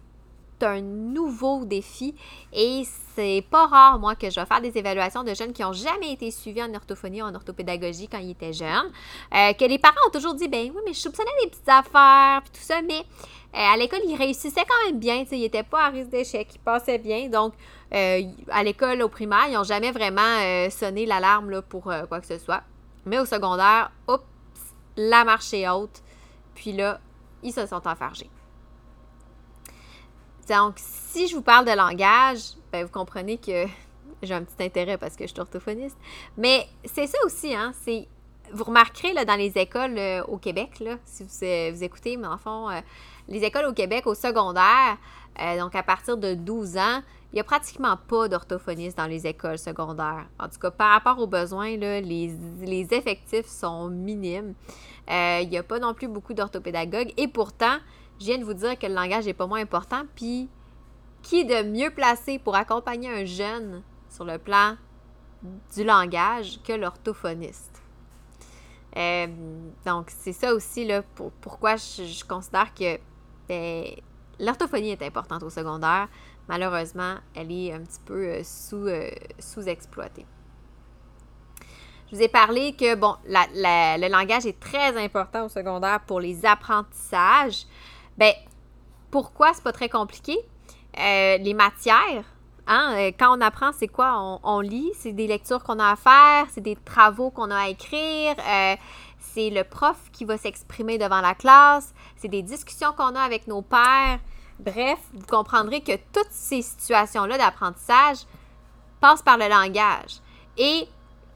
un 0.63 0.81
nouveau 0.81 1.65
défi. 1.65 2.15
Et 2.51 2.83
c'est 3.15 3.43
pas 3.49 3.67
rare, 3.67 3.99
moi, 3.99 4.15
que 4.15 4.29
je 4.29 4.39
vais 4.39 4.45
faire 4.45 4.61
des 4.61 4.77
évaluations 4.77 5.23
de 5.23 5.33
jeunes 5.33 5.53
qui 5.53 5.61
n'ont 5.61 5.73
jamais 5.73 6.13
été 6.13 6.31
suivis 6.31 6.63
en 6.63 6.73
orthophonie 6.73 7.21
ou 7.21 7.25
en 7.25 7.35
orthopédagogie 7.35 8.07
quand 8.07 8.19
ils 8.19 8.31
étaient 8.31 8.53
jeunes, 8.53 8.91
euh, 9.33 9.53
que 9.53 9.65
les 9.65 9.79
parents 9.79 9.95
ont 10.07 10.11
toujours 10.11 10.33
dit, 10.33 10.47
ben 10.47 10.71
oui, 10.73 10.81
mais 10.85 10.93
je 10.93 10.99
soupçonnais 10.99 11.31
des 11.43 11.49
petites 11.49 11.69
affaires, 11.69 12.41
puis 12.43 12.51
tout 12.53 12.65
ça, 12.65 12.81
mais 12.81 12.99
euh, 12.99 13.73
à 13.73 13.77
l'école, 13.77 13.99
ils 14.07 14.15
réussissaient 14.15 14.65
quand 14.67 14.87
même 14.87 14.99
bien, 14.99 15.25
ils 15.31 15.41
n'étaient 15.41 15.63
pas 15.63 15.85
à 15.85 15.89
risque 15.89 16.09
d'échec, 16.09 16.47
ils 16.53 16.59
passaient 16.59 16.97
bien, 16.97 17.29
donc 17.29 17.53
à 17.93 18.63
l'école, 18.63 19.01
au 19.03 19.09
primaire, 19.09 19.45
ils 19.47 19.53
n'ont 19.53 19.63
jamais 19.63 19.91
vraiment 19.91 20.69
sonné 20.69 21.05
l'alarme 21.05 21.61
pour 21.61 21.83
quoi 21.83 22.19
que 22.19 22.25
ce 22.25 22.37
soit. 22.37 22.63
Mais 23.05 23.19
au 23.19 23.25
secondaire, 23.25 23.91
oups, 24.07 24.23
la 24.97 25.23
marche 25.23 25.53
est 25.53 25.67
haute, 25.69 26.01
puis 26.55 26.71
là, 26.73 26.99
ils 27.43 27.53
se 27.53 27.65
sont 27.65 27.87
enfargés. 27.87 28.29
Donc, 30.49 30.75
si 30.77 31.27
je 31.27 31.35
vous 31.35 31.41
parle 31.41 31.65
de 31.65 31.71
langage, 31.71 32.55
ben, 32.71 32.85
vous 32.85 32.91
comprenez 32.91 33.37
que 33.37 33.65
j'ai 34.23 34.33
un 34.33 34.43
petit 34.43 34.63
intérêt 34.63 34.97
parce 34.97 35.15
que 35.15 35.25
je 35.25 35.31
suis 35.31 35.39
orthophoniste. 35.39 35.97
Mais 36.37 36.67
c'est 36.85 37.07
ça 37.07 37.17
aussi, 37.25 37.53
hein, 37.53 37.73
c'est... 37.81 38.07
Vous 38.51 38.65
remarquerez 38.65 39.13
là, 39.13 39.25
dans 39.25 39.35
les 39.35 39.57
écoles 39.57 39.97
euh, 39.97 40.23
au 40.25 40.37
Québec, 40.37 40.79
là, 40.79 40.97
si 41.05 41.23
vous, 41.23 41.29
euh, 41.43 41.73
écoutez, 41.81 42.17
mais 42.17 42.27
en 42.27 42.37
fond, 42.37 42.69
euh, 42.69 42.81
les 43.27 43.43
écoles 43.43 43.65
au 43.65 43.73
Québec 43.73 44.05
au 44.05 44.13
secondaire, 44.13 44.97
donc 45.57 45.73
à 45.73 45.81
partir 45.81 46.17
de 46.17 46.35
12 46.35 46.77
ans, 46.77 47.01
il 47.33 47.37
n'y 47.37 47.39
a 47.39 47.43
pratiquement 47.43 47.97
pas 47.97 48.27
d'orthophonistes 48.27 48.95
dans 48.95 49.07
les 49.07 49.25
écoles 49.25 49.57
secondaires. 49.57 50.27
En 50.39 50.47
tout 50.49 50.59
cas, 50.59 50.69
par 50.69 50.91
rapport 50.91 51.17
aux 51.17 51.25
besoins, 51.25 51.75
là, 51.77 51.99
les, 51.99 52.87
effectifs 52.91 53.47
sont 53.47 53.89
minimes. 53.89 54.53
il 55.09 55.49
n'y 55.49 55.57
a 55.57 55.63
pas 55.63 55.79
non 55.79 55.95
plus 55.95 56.07
beaucoup 56.07 56.35
d'orthopédagogues. 56.35 57.11
Et 57.17 57.27
pourtant, 57.27 57.77
je 58.19 58.25
viens 58.25 58.37
de 58.37 58.43
vous 58.43 58.53
dire 58.53 58.77
que 58.77 58.85
le 58.85 58.93
langage 58.93 59.25
n'est 59.25 59.33
pas 59.33 59.47
moins 59.47 59.61
important. 59.61 60.03
Puis, 60.15 60.47
qui 61.23 61.43
de 61.43 61.63
mieux 61.63 61.89
placé 61.89 62.37
pour 62.37 62.55
accompagner 62.55 63.09
un 63.09 63.25
jeune 63.25 63.81
sur 64.09 64.25
le 64.25 64.37
plan 64.37 64.75
du 65.75 65.83
langage 65.83 66.59
que 66.63 66.73
l'orthophoniste? 66.73 67.81
Euh, 68.95 69.27
donc, 69.85 70.11
c'est 70.11 70.33
ça 70.33 70.53
aussi 70.53 70.85
là, 70.85 71.01
pour, 71.15 71.31
pourquoi 71.31 71.77
je, 71.77 72.23
considère 72.25 72.73
que 72.75 72.99
ben, 73.47 73.85
l'orthophonie 74.39 74.91
est 74.91 75.01
importante 75.01 75.43
au 75.43 75.49
secondaire. 75.49 76.07
Malheureusement, 76.47 77.15
elle 77.35 77.51
est 77.51 77.73
un 77.73 77.79
petit 77.79 77.99
peu 78.05 78.25
euh, 78.25 78.41
euh, 78.73 79.09
sous-exploitée. 79.39 80.25
Je 82.11 82.17
vous 82.17 82.21
ai 82.21 82.27
parlé 82.27 82.73
que 82.73 82.95
bon, 82.95 83.15
le 83.25 84.07
langage 84.09 84.45
est 84.45 84.59
très 84.59 85.01
important 85.03 85.45
au 85.45 85.49
secondaire 85.49 86.01
pour 86.01 86.19
les 86.19 86.45
apprentissages. 86.45 87.65
Ben, 88.17 88.33
pourquoi 89.09 89.53
c'est 89.53 89.63
pas 89.63 89.71
très 89.71 89.89
compliqué? 89.89 90.37
Euh, 90.99 91.37
les 91.37 91.55
matières, 91.55 92.25
hein, 92.67 93.09
quand 93.17 93.35
on 93.35 93.41
apprend, 93.41 93.71
c'est 93.71 93.87
quoi? 93.87 94.39
On, 94.43 94.59
lit, 94.59 94.91
c'est 94.95 95.13
des 95.13 95.25
lectures 95.25 95.63
qu'on 95.63 95.79
a 95.79 95.91
à 95.91 95.95
faire, 95.95 96.45
c'est 96.51 96.61
des 96.61 96.75
travaux 96.75 97.31
qu'on 97.31 97.49
a 97.49 97.57
à 97.57 97.69
écrire, 97.69 98.35
c'est 99.33 99.49
le 99.49 99.63
prof 99.63 99.97
qui 100.11 100.25
va 100.25 100.37
s'exprimer 100.37 100.97
devant 100.97 101.21
la 101.21 101.33
classe, 101.33 101.93
c'est 102.17 102.27
des 102.27 102.43
discussions 102.43 102.93
qu'on 102.93 103.15
a 103.15 103.21
avec 103.21 103.47
nos 103.47 103.61
pères. 103.61 104.19
Bref, 104.59 104.99
vous 105.13 105.25
comprendrez 105.25 105.81
que 105.81 105.95
toutes 106.13 106.31
ces 106.31 106.61
situations-là 106.61 107.37
d'apprentissage 107.37 108.19
passent 109.01 109.23
par 109.23 109.37
le 109.37 109.49
langage. 109.49 110.19
Et 110.57 110.87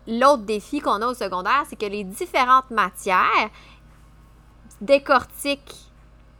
l'autre 0.08 0.44
défi 0.44 0.80
qu'on 0.80 1.01
a 1.01 1.08
au 1.08 1.13
secondaire, 1.13 1.63
c'est 1.68 1.75
que 1.75 1.86
les 1.86 2.04
différentes 2.04 2.70
matières 2.70 3.50
décortiquent 4.80 5.75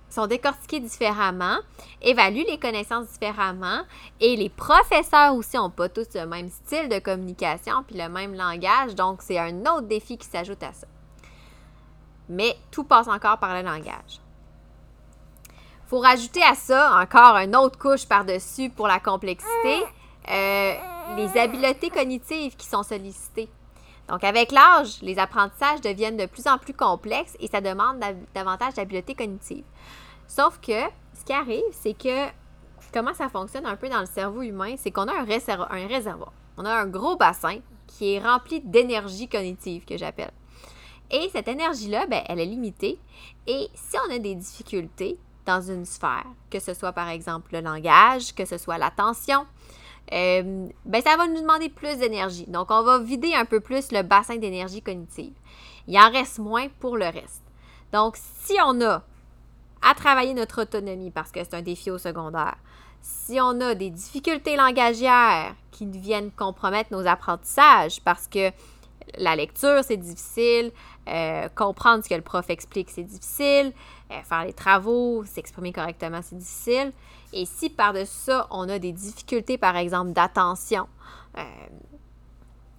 sont 0.10 0.26
décortiqués 0.26 0.80
différemment, 0.80 1.58
évaluent 2.02 2.46
les 2.48 2.58
connaissances 2.58 3.08
différemment 3.08 3.82
et 4.22 4.36
les 4.36 4.50
professeurs 4.50 5.36
aussi 5.36 5.58
n'ont 5.58 5.70
pas 5.70 5.90
tous 5.90 6.08
le 6.16 6.26
même 6.26 6.50
style 6.50 6.88
de 6.90 6.98
communication 6.98 7.84
puis 7.86 7.98
le 7.98 8.08
même 8.08 8.34
langage, 8.34 8.96
donc 8.96 9.22
c'est 9.22 9.38
un 9.38 9.60
autre 9.62 9.82
défi 9.88 10.18
qui 10.18 10.28
s'ajoute 10.28 10.64
à 10.64 10.72
ça. 10.72 10.88
Mais 12.30 12.58
tout 12.72 12.84
passe 12.84 13.08
encore 13.08 13.38
par 13.38 13.56
le 13.56 13.62
langage. 13.62 14.22
faut 15.86 16.00
rajouter 16.00 16.44
à 16.44 16.54
ça 16.54 17.00
encore 17.02 17.38
une 17.38 17.56
autre 17.56 17.80
couche 17.80 18.06
par-dessus 18.06 18.70
pour 18.70 18.88
la 18.88 19.00
complexité, 19.00 19.84
euh, 20.30 20.74
les 21.16 21.40
habiletés 21.40 21.90
cognitives 21.90 22.58
qui 22.58 22.68
sont 22.68 22.84
sollicitées. 22.84 23.50
Donc, 24.10 24.24
avec 24.24 24.52
l'âge, 24.52 25.02
les 25.02 25.20
apprentissages 25.20 25.82
deviennent 25.82 26.18
de 26.18 26.26
plus 26.26 26.48
en 26.48 26.58
plus 26.58 26.74
complexes 26.74 27.36
et 27.40 27.48
ça 27.48 27.62
demande 27.62 28.04
davantage 28.34 28.74
d'habiletés 28.74 29.16
cognitives. 29.16 29.66
Sauf 30.28 30.60
que 30.60 30.82
ce 31.14 31.26
qui 31.26 31.34
arrive, 31.34 31.64
c'est 31.72 31.94
que 31.94 32.28
comment 32.94 33.14
ça 33.14 33.30
fonctionne 33.30 33.66
un 33.66 33.76
peu 33.76 33.90
dans 33.90 34.00
le 34.00 34.06
cerveau 34.06 34.42
humain, 34.42 34.76
c'est 34.78 34.92
qu'on 34.92 35.08
a 35.08 35.14
un, 35.14 35.26
un 35.26 35.88
réservoir. 35.88 36.32
On 36.58 36.66
a 36.66 36.74
un 36.74 36.88
gros 36.88 37.16
bassin 37.16 37.60
qui 37.86 38.14
est 38.14 38.20
rempli 38.20 38.62
d'énergie 38.62 39.28
cognitive, 39.28 39.86
que 39.86 39.98
j'appelle. 39.98 40.32
Et 41.12 41.30
cette 41.32 41.48
énergie-là, 41.48 42.06
ben, 42.08 42.24
elle 42.28 42.40
est 42.40 42.46
limitée. 42.46 43.00
Et 43.48 43.70
si 43.74 43.98
on 44.08 44.14
a 44.14 44.20
des 44.20 44.36
difficultés 44.36 45.18
dans 45.46 45.62
une 45.62 45.86
sphère, 45.86 46.26
que 46.50 46.60
ce 46.60 46.74
soit 46.74 46.92
par 46.92 47.10
exemple 47.10 47.54
le 47.54 47.62
langage, 47.62 48.36
que 48.36 48.46
ce 48.46 48.58
soit 48.58 48.78
l'attention, 48.78 49.46
euh, 50.14 50.68
ben, 50.86 51.02
ça 51.02 51.18
va 51.18 51.28
nous 51.28 51.42
demander 51.42 51.70
plus 51.70 51.98
d'énergie. 51.98 52.46
Donc, 52.48 52.72
on 52.72 52.84
va 52.84 53.00
vider 53.00 53.34
un 53.34 53.46
peu 53.46 53.60
plus 53.60 53.92
le 53.92 54.04
bassin 54.04 54.38
d'énergie 54.38 54.82
cognitive. 54.82 55.34
Il 55.88 55.98
en 55.98 56.10
reste 56.12 56.40
moins 56.40 56.68
pour 56.80 56.98
le 56.98 57.06
reste. 57.06 57.44
Donc, 57.94 58.18
si 58.18 58.54
on 58.66 58.82
a 58.82 59.04
à 59.82 59.94
travailler 59.96 60.34
notre 60.34 60.64
autonomie 60.64 61.12
parce 61.12 61.32
que 61.32 61.44
c'est 61.44 61.54
un 61.54 61.62
défi 61.62 61.92
au 61.92 61.98
secondaire, 61.98 62.58
si 63.02 63.40
on 63.40 63.62
a 63.62 63.76
des 63.76 63.90
difficultés 63.90 64.56
langagières 64.56 65.56
qui 65.72 65.86
viennent 65.86 66.32
compromettre 66.32 66.92
nos 66.92 67.06
apprentissages 67.08 68.02
parce 68.02 68.28
que 68.28 68.52
la 69.18 69.36
lecture, 69.36 69.84
c'est 69.84 69.98
difficile, 69.98 70.72
euh, 71.08 71.48
comprendre 71.56 72.04
ce 72.04 72.10
que 72.10 72.16
le 72.16 72.22
prof 72.22 72.50
explique, 72.50 72.90
c'est 72.90 73.04
difficile, 73.04 73.74
euh, 74.12 74.22
faire 74.24 74.44
les 74.44 74.54
travaux, 74.54 75.24
s'exprimer 75.26 75.72
correctement, 75.72 76.20
c'est 76.22 76.38
difficile. 76.38 76.92
Et 77.34 77.46
si 77.46 77.70
par-dessus 77.70 78.26
ça, 78.26 78.48
on 78.52 78.68
a 78.70 78.80
des 78.80 78.92
difficultés, 78.92 79.58
par 79.58 79.76
exemple, 79.78 80.12
d'attention, 80.12 80.88
euh, 81.38 81.44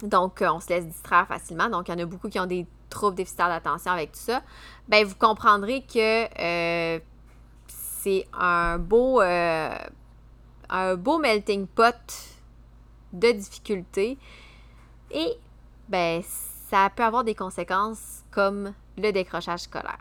donc 0.03 0.43
on 0.47 0.61
se 0.61 0.69
laisse 0.69 0.87
distraire 0.87 1.27
facilement, 1.27 1.69
donc 1.69 1.89
il 1.89 1.93
y 1.93 1.95
en 1.95 1.99
a 1.99 2.07
beaucoup 2.07 2.29
qui 2.29 2.39
ont 2.39 2.47
des 2.47 2.67
troubles 2.91 3.17
déficitaires 3.17 3.49
d'attention 3.49 3.93
avec 3.93 4.13
tout 4.13 4.21
ça, 4.21 4.43
ben 4.89 5.05
vous 5.05 5.17
comprendrez 5.17 5.83
que 5.83 7.01
c'est 7.69 8.27
un 8.33 8.79
beau, 8.79 9.21
un 9.21 10.95
beau 10.97 11.19
melting 11.19 11.67
pot 11.67 12.39
de 13.13 13.33
difficultés. 13.33 14.19
Et 15.11 15.39
ben, 15.89 16.23
ça 16.69 16.91
peut 16.95 17.03
avoir 17.03 17.25
des 17.25 17.35
conséquences 17.35 18.18
comme 18.39 18.73
le 18.97 19.11
décrochage 19.11 19.63
scolaire. 19.63 19.99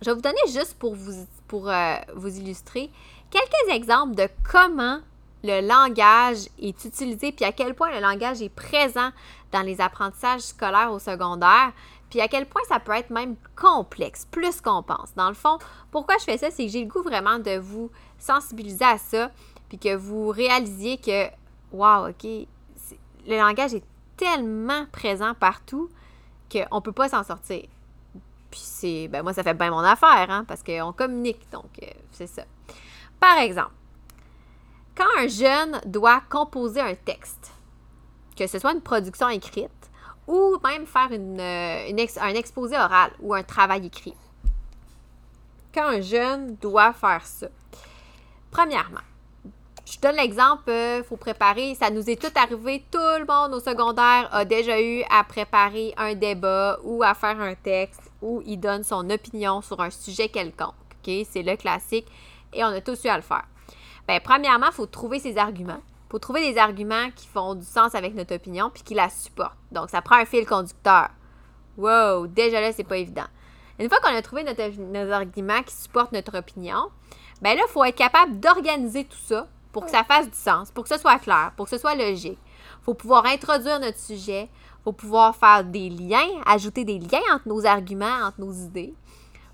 Je 0.00 0.04
vais 0.04 0.14
vous 0.14 0.20
donner 0.20 0.38
juste 0.46 0.76
pour 0.78 1.68
euh, 1.68 1.96
vous 2.14 2.38
illustrer 2.38 2.92
quelques 3.28 3.74
exemples 3.74 4.14
de 4.14 4.28
comment 4.48 5.00
le 5.42 5.66
langage 5.66 6.46
est 6.60 6.84
utilisé, 6.84 7.32
puis 7.32 7.44
à 7.44 7.50
quel 7.50 7.74
point 7.74 7.90
le 7.90 8.00
langage 8.00 8.40
est 8.40 8.54
présent 8.54 9.10
dans 9.50 9.62
les 9.62 9.80
apprentissages 9.80 10.42
scolaires 10.42 10.92
au 10.92 11.00
secondaire, 11.00 11.72
puis 12.08 12.20
à 12.20 12.28
quel 12.28 12.46
point 12.46 12.62
ça 12.68 12.78
peut 12.78 12.92
être 12.92 13.10
même 13.10 13.34
complexe, 13.56 14.24
plus 14.30 14.60
qu'on 14.60 14.84
pense. 14.84 15.12
Dans 15.16 15.28
le 15.28 15.34
fond, 15.34 15.58
pourquoi 15.90 16.18
je 16.18 16.24
fais 16.24 16.38
ça, 16.38 16.52
c'est 16.52 16.66
que 16.66 16.70
j'ai 16.70 16.84
le 16.84 16.88
goût 16.88 17.02
vraiment 17.02 17.40
de 17.40 17.58
vous 17.58 17.90
sensibiliser 18.16 18.84
à 18.84 18.98
ça, 18.98 19.32
puis 19.68 19.78
que 19.78 19.96
vous 19.96 20.28
réalisiez 20.28 20.98
que, 20.98 21.26
wow, 21.72 22.10
OK, 22.10 22.24
le 23.26 23.36
langage 23.38 23.74
est 23.74 23.84
tellement 24.16 24.86
présent 24.92 25.34
partout 25.34 25.90
qu'on 26.50 26.76
ne 26.76 26.80
peut 26.80 26.92
pas 26.92 27.08
s'en 27.08 27.22
sortir. 27.22 27.64
Puis 28.50 28.60
c'est, 28.60 29.08
ben 29.08 29.22
moi, 29.22 29.32
ça 29.32 29.42
fait 29.42 29.54
bien 29.54 29.70
mon 29.70 29.78
affaire, 29.78 30.30
hein, 30.30 30.44
parce 30.46 30.62
qu'on 30.62 30.92
communique, 30.92 31.50
donc 31.50 31.70
euh, 31.82 31.86
c'est 32.12 32.26
ça. 32.26 32.44
Par 33.18 33.38
exemple, 33.38 33.72
quand 34.96 35.08
un 35.18 35.26
jeune 35.26 35.80
doit 35.86 36.22
composer 36.28 36.80
un 36.80 36.94
texte, 36.94 37.52
que 38.36 38.46
ce 38.46 38.58
soit 38.58 38.72
une 38.72 38.80
production 38.80 39.28
écrite 39.28 39.70
ou 40.26 40.56
même 40.62 40.86
faire 40.86 41.10
une, 41.10 41.40
euh, 41.40 42.06
un 42.20 42.34
exposé 42.34 42.76
oral 42.76 43.10
ou 43.20 43.34
un 43.34 43.42
travail 43.42 43.86
écrit, 43.86 44.14
quand 45.72 45.88
un 45.88 46.00
jeune 46.00 46.54
doit 46.56 46.92
faire 46.92 47.26
ça, 47.26 47.48
premièrement, 48.50 49.00
je 49.84 49.98
donne 50.00 50.16
l'exemple, 50.16 50.62
il 50.68 50.72
euh, 50.72 51.02
faut 51.04 51.16
préparer, 51.16 51.74
ça 51.74 51.90
nous 51.90 52.08
est 52.08 52.20
tout 52.20 52.32
arrivé, 52.36 52.84
tout 52.90 52.98
le 52.98 53.26
monde 53.26 53.54
au 53.54 53.60
secondaire 53.60 54.28
a 54.32 54.44
déjà 54.44 54.80
eu 54.80 55.02
à 55.10 55.24
préparer 55.24 55.92
un 55.98 56.14
débat 56.14 56.78
ou 56.82 57.02
à 57.02 57.14
faire 57.14 57.38
un 57.40 57.54
texte 57.54 58.10
où 58.22 58.42
il 58.46 58.58
donne 58.58 58.82
son 58.82 59.08
opinion 59.10 59.60
sur 59.60 59.80
un 59.80 59.90
sujet 59.90 60.28
quelconque. 60.28 60.74
C'est 61.04 61.42
le 61.42 61.56
classique 61.56 62.06
et 62.54 62.64
on 62.64 62.68
a 62.68 62.80
tous 62.80 63.04
eu 63.04 63.08
à 63.08 63.16
le 63.16 63.22
faire. 63.22 63.44
Bien, 64.08 64.20
premièrement, 64.20 64.68
il 64.68 64.72
faut 64.72 64.86
trouver 64.86 65.18
ses 65.18 65.36
arguments. 65.36 65.80
Il 66.08 66.12
faut 66.12 66.18
trouver 66.18 66.50
des 66.50 66.58
arguments 66.58 67.10
qui 67.14 67.26
font 67.26 67.54
du 67.54 67.64
sens 67.66 67.94
avec 67.94 68.14
notre 68.14 68.34
opinion 68.34 68.70
puis 68.72 68.82
qui 68.82 68.94
la 68.94 69.10
supportent. 69.10 69.58
Donc, 69.70 69.90
ça 69.90 70.00
prend 70.00 70.16
un 70.16 70.24
fil 70.24 70.46
conducteur. 70.46 71.10
Wow, 71.76 72.26
déjà 72.26 72.60
là, 72.62 72.72
c'est 72.72 72.84
pas 72.84 72.96
évident. 72.96 73.26
Une 73.78 73.88
fois 73.90 73.98
qu'on 74.00 74.14
a 74.14 74.22
trouvé 74.22 74.44
nos 74.44 75.10
arguments 75.10 75.62
qui 75.62 75.74
supportent 75.74 76.12
notre 76.12 76.38
opinion, 76.38 76.90
ben 77.42 77.54
là, 77.54 77.62
il 77.66 77.70
faut 77.70 77.84
être 77.84 77.96
capable 77.96 78.40
d'organiser 78.40 79.04
tout 79.04 79.18
ça 79.26 79.46
pour 79.74 79.84
que 79.84 79.90
ça 79.90 80.04
fasse 80.04 80.30
du 80.30 80.36
sens, 80.36 80.70
pour 80.70 80.84
que 80.84 80.88
ce 80.88 80.98
soit 80.98 81.18
clair, 81.18 81.52
pour 81.56 81.66
que 81.66 81.70
ce 81.70 81.78
soit 81.78 81.96
logique. 81.96 82.38
Il 82.80 82.84
faut 82.84 82.94
pouvoir 82.94 83.26
introduire 83.26 83.80
notre 83.80 83.98
sujet, 83.98 84.44
il 84.44 84.82
faut 84.84 84.92
pouvoir 84.92 85.34
faire 85.34 85.64
des 85.64 85.90
liens, 85.90 86.28
ajouter 86.46 86.84
des 86.84 87.00
liens 87.00 87.34
entre 87.34 87.48
nos 87.48 87.66
arguments, 87.66 88.22
entre 88.24 88.40
nos 88.40 88.52
idées. 88.52 88.94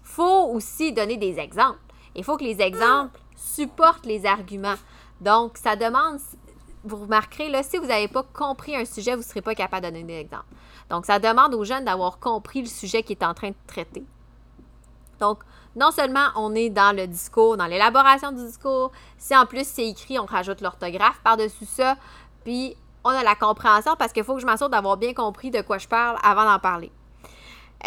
Faut 0.02 0.50
aussi 0.52 0.92
donner 0.92 1.16
des 1.16 1.38
exemples. 1.38 1.78
Il 2.14 2.22
faut 2.22 2.36
que 2.36 2.44
les 2.44 2.60
exemples 2.60 3.18
supportent 3.34 4.04
les 4.04 4.26
arguments. 4.26 4.74
Donc, 5.22 5.56
ça 5.56 5.74
demande, 5.74 6.18
vous 6.84 6.96
remarquerez, 6.96 7.48
là, 7.48 7.62
si 7.62 7.78
vous 7.78 7.86
n'avez 7.86 8.08
pas 8.08 8.24
compris 8.34 8.76
un 8.76 8.84
sujet, 8.84 9.12
vous 9.12 9.22
ne 9.22 9.26
serez 9.26 9.40
pas 9.40 9.54
capable 9.54 9.86
de 9.86 9.90
donner 9.90 10.04
des 10.04 10.20
exemples. 10.20 10.44
Donc, 10.90 11.06
ça 11.06 11.18
demande 11.18 11.54
aux 11.54 11.64
jeunes 11.64 11.86
d'avoir 11.86 12.18
compris 12.18 12.60
le 12.60 12.68
sujet 12.68 13.02
qui 13.02 13.14
est 13.14 13.24
en 13.24 13.32
train 13.32 13.50
de 13.50 13.56
traiter. 13.66 14.04
Donc, 15.20 15.40
non 15.76 15.90
seulement 15.90 16.26
on 16.36 16.54
est 16.54 16.70
dans 16.70 16.96
le 16.96 17.06
discours, 17.06 17.56
dans 17.56 17.66
l'élaboration 17.66 18.32
du 18.32 18.44
discours, 18.44 18.90
si 19.18 19.36
en 19.36 19.46
plus 19.46 19.66
c'est 19.66 19.86
écrit, 19.86 20.18
on 20.18 20.26
rajoute 20.26 20.60
l'orthographe 20.60 21.20
par-dessus 21.22 21.66
ça, 21.66 21.96
puis 22.44 22.76
on 23.04 23.10
a 23.10 23.22
la 23.22 23.34
compréhension 23.34 23.94
parce 23.98 24.12
qu'il 24.12 24.24
faut 24.24 24.34
que 24.34 24.40
je 24.40 24.46
m'assure 24.46 24.68
d'avoir 24.68 24.96
bien 24.96 25.14
compris 25.14 25.50
de 25.50 25.60
quoi 25.60 25.78
je 25.78 25.88
parle 25.88 26.18
avant 26.22 26.44
d'en 26.44 26.58
parler. 26.58 26.90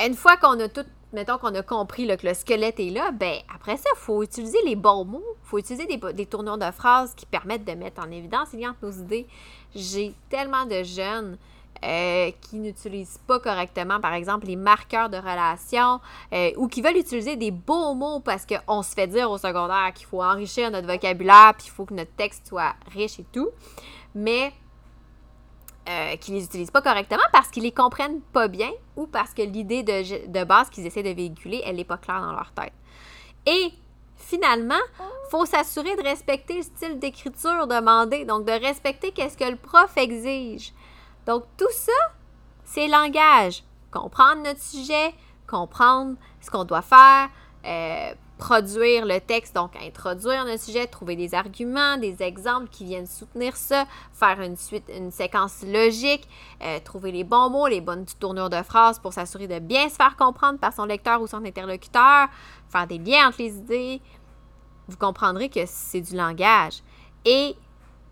Une 0.04 0.16
fois 0.16 0.38
qu'on 0.38 0.60
a 0.60 0.70
tout, 0.70 0.86
mettons 1.12 1.38
qu'on 1.38 1.54
a 1.54 1.62
compris 1.62 2.08
que 2.18 2.26
le 2.26 2.34
squelette 2.34 2.80
est 2.80 2.90
là, 2.90 3.12
ben 3.12 3.38
après 3.54 3.78
ça, 3.78 3.90
il 3.96 4.00
faut 4.00 4.24
utiliser 4.24 4.58
les 4.66 4.76
bons 4.76 5.06
mots, 5.06 5.24
il 5.44 5.48
faut 5.48 5.60
utiliser 5.60 5.86
des, 5.86 6.14
des, 6.14 6.26
tournures 6.26 6.58
de 6.58 6.72
phrases 6.72 7.14
qui 7.16 7.26
permettent 7.26 7.66
de 7.66 7.74
mettre 7.74 8.02
en 8.02 8.10
évidence 8.10 8.54
les 8.54 8.62
liens 8.62 8.72
entre 8.72 8.86
nos 8.86 8.92
idées. 8.92 9.28
J'ai 9.76 10.16
tellement 10.30 10.66
de 10.66 10.82
jeunes 10.84 11.38
euh, 11.84 12.32
qui 12.40 12.60
n'utilisent 12.60 13.20
pas 13.28 13.40
correctement, 13.40 14.00
par 14.00 14.14
exemple, 14.14 14.48
les 14.48 14.56
marqueurs 14.56 15.10
de 15.10 15.18
relation 15.18 16.00
euh, 16.32 16.52
ou 16.56 16.70
qui 16.70 16.82
veulent 16.82 16.96
utiliser 16.96 17.36
des 17.36 17.52
beaux 17.52 17.94
mots 17.94 18.22
parce 18.22 18.46
qu'on 18.46 18.82
se 18.84 18.94
fait 18.94 19.08
dire 19.08 19.30
au 19.30 19.38
secondaire 19.38 19.92
qu'il 19.94 20.06
faut 20.06 20.24
enrichir 20.24 20.72
notre 20.72 20.88
vocabulaire 20.88 21.54
puis 21.58 21.68
il 21.68 21.72
faut 21.72 21.84
que 21.86 21.94
notre 21.94 22.14
texte 22.16 22.48
soit 22.48 22.74
riche 22.94 23.20
et 23.20 23.26
tout, 23.34 23.50
mais 24.16 24.54
euh, 25.90 26.16
qui 26.16 26.32
les 26.32 26.46
utilisent 26.46 26.72
pas 26.72 26.82
correctement 26.82 27.24
parce 27.34 27.50
qu'ils 27.50 27.64
les 27.64 27.74
comprennent 27.74 28.22
pas 28.32 28.48
bien 28.48 28.72
ou 28.96 29.06
parce 29.06 29.34
que 29.34 29.42
l'idée 29.42 29.84
de, 29.84 30.44
base 30.46 30.70
qu'ils 30.70 30.86
essaient 30.86 31.04
de 31.04 31.10
véhiculer, 31.10 31.62
elle 31.66 31.76
n'est 31.76 31.84
pas 31.84 31.98
claire 31.98 32.22
dans 32.22 32.32
leur 32.32 32.54
tête. 32.54 32.72
Et 33.46 33.74
finalement, 34.16 34.80
faut 35.30 35.46
s'assurer 35.46 35.98
de 35.98 36.04
respecter 36.04 36.56
le 36.56 36.62
style 36.62 37.00
d'écriture 37.00 37.68
demandé, 37.68 38.24
donc 38.24 38.46
de 38.46 38.54
respecter 38.54 39.12
qu'est-ce 39.12 39.36
que 39.36 39.44
le 39.44 39.58
prof 39.58 39.92
exige. 39.98 40.72
Donc, 41.26 41.44
tout 41.58 41.72
ça, 41.72 41.92
c'est 42.66 42.88
langage. 42.88 43.64
Comprendre 43.92 44.44
notre 44.44 44.62
sujet, 44.62 45.14
comprendre 45.48 46.16
ce 46.42 46.50
qu'on 46.50 46.64
doit 46.64 46.82
faire, 46.82 47.30
euh, 47.66 48.14
produire 48.38 49.06
le 49.06 49.20
texte, 49.20 49.56
donc 49.56 49.72
introduire 49.82 50.44
notre 50.46 50.62
sujet, 50.62 50.88
trouver 50.88 51.16
des 51.16 51.34
arguments, 51.34 51.98
des 51.98 52.22
exemples 52.22 52.68
qui 52.70 52.84
viennent 52.84 53.08
soutenir 53.08 53.56
ça, 53.56 53.86
faire 54.12 54.42
une 54.42 54.56
une 54.90 55.12
séquence 55.12 55.64
logique, 55.66 56.28
euh, 56.62 56.80
trouver 56.84 57.12
les 57.12 57.24
bons 57.24 57.50
mots, 57.50 57.68
les 57.68 57.80
bonnes 57.80 58.06
tournures 58.20 58.50
de 58.50 58.62
phrases 58.64 59.00
pour 59.00 59.14
s'assurer 59.14 59.48
de 59.48 59.60
bien 59.60 59.88
se 59.88 59.96
faire 59.96 60.18
comprendre 60.18 60.60
par 60.60 60.74
son 60.74 60.86
lecteur 60.86 61.22
ou 61.22 61.28
son 61.28 61.46
interlocuteur, 61.46 62.28
faire 62.70 62.88
des 62.88 62.98
liens 62.98 63.30
entre 63.30 63.38
les 63.40 63.56
idées. 63.56 64.02
Vous 64.88 64.98
comprendrez 64.98 65.48
que 65.48 65.62
c'est 65.66 66.02
du 66.02 66.16
langage. 66.16 66.84
Et 67.24 67.56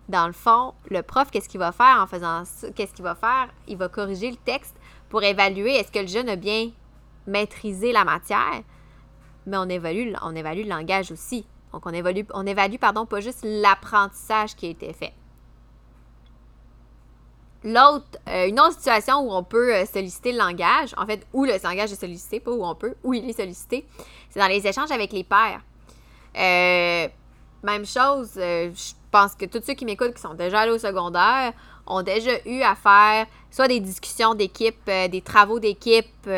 dans 0.08 0.26
le 0.26 0.32
fond, 0.32 0.74
le 0.90 1.02
prof, 1.02 1.30
qu'est-ce 1.30 1.48
qu'il 1.48 1.60
va 1.60 1.72
faire 1.72 1.98
en 2.00 2.06
faisant 2.06 2.44
ça? 2.44 2.70
Qu'est-ce 2.72 2.92
qu'il 2.92 3.04
va 3.04 3.14
faire? 3.14 3.48
Il 3.68 3.76
va 3.76 3.88
corriger 3.88 4.30
le 4.30 4.36
texte 4.36 4.76
pour 5.08 5.22
évaluer 5.22 5.74
est-ce 5.76 5.92
que 5.92 5.98
le 5.98 6.06
jeune 6.06 6.28
a 6.28 6.36
bien 6.36 6.70
maîtriser 7.26 7.92
la 7.92 8.04
matière, 8.04 8.62
mais 9.46 9.56
on 9.56 9.68
évalue, 9.68 10.12
on 10.22 10.34
évalue 10.34 10.62
le 10.62 10.68
langage 10.68 11.12
aussi. 11.12 11.46
Donc, 11.72 11.86
on 11.86 11.90
évalue, 11.90 12.22
on 12.34 12.46
évalue 12.46 12.76
pardon, 12.76 13.06
pas 13.06 13.20
juste 13.20 13.40
l'apprentissage 13.44 14.56
qui 14.56 14.66
a 14.66 14.70
été 14.70 14.92
fait. 14.92 15.14
L'autre, 17.64 18.18
euh, 18.28 18.48
une 18.48 18.58
autre 18.58 18.72
situation 18.72 19.20
où 19.20 19.32
on 19.32 19.44
peut 19.44 19.72
euh, 19.72 19.86
solliciter 19.86 20.32
le 20.32 20.38
langage, 20.38 20.94
en 20.96 21.06
fait, 21.06 21.24
où 21.32 21.44
le 21.44 21.52
langage 21.62 21.92
est 21.92 22.00
sollicité, 22.00 22.40
pas 22.40 22.50
où 22.50 22.64
on 22.64 22.74
peut, 22.74 22.94
où 23.04 23.14
il 23.14 23.28
est 23.30 23.34
sollicité, 23.34 23.86
c'est 24.30 24.40
dans 24.40 24.48
les 24.48 24.66
échanges 24.66 24.90
avec 24.90 25.12
les 25.12 25.22
pairs. 25.22 25.60
Euh, 26.36 27.08
même 27.62 27.86
chose, 27.86 28.32
je 28.34 28.92
pense 29.12 29.34
que 29.34 29.44
tous 29.44 29.62
ceux 29.64 29.74
qui 29.74 29.84
m'écoutent, 29.84 30.14
qui 30.14 30.20
sont 30.20 30.34
déjà 30.34 30.60
allés 30.60 30.72
au 30.72 30.78
secondaire, 30.78 31.52
ont 31.86 32.02
déjà 32.02 32.32
eu 32.46 32.62
à 32.62 32.74
faire 32.74 33.26
soit 33.50 33.68
des 33.68 33.80
discussions 33.80 34.34
d'équipe, 34.34 34.84
des 34.86 35.22
travaux 35.22 35.60
d'équipe, 35.60 36.28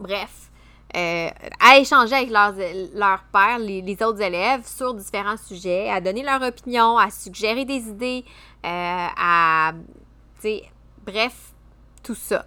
bref, 0.00 0.50
à 0.94 1.78
échanger 1.78 2.14
avec 2.14 2.30
leurs, 2.30 2.54
leurs 2.94 3.24
pairs, 3.32 3.58
les, 3.58 3.82
les, 3.82 4.02
autres 4.02 4.20
élèves, 4.20 4.66
sur 4.66 4.94
différents 4.94 5.36
sujets, 5.36 5.90
à 5.90 6.00
donner 6.00 6.22
leur 6.22 6.40
opinion, 6.42 6.96
à 6.96 7.10
suggérer 7.10 7.64
des 7.64 7.88
idées, 7.88 8.24
euh, 8.64 9.06
à, 9.16 9.72
bref, 11.04 11.52
tout 12.02 12.14
ça. 12.14 12.46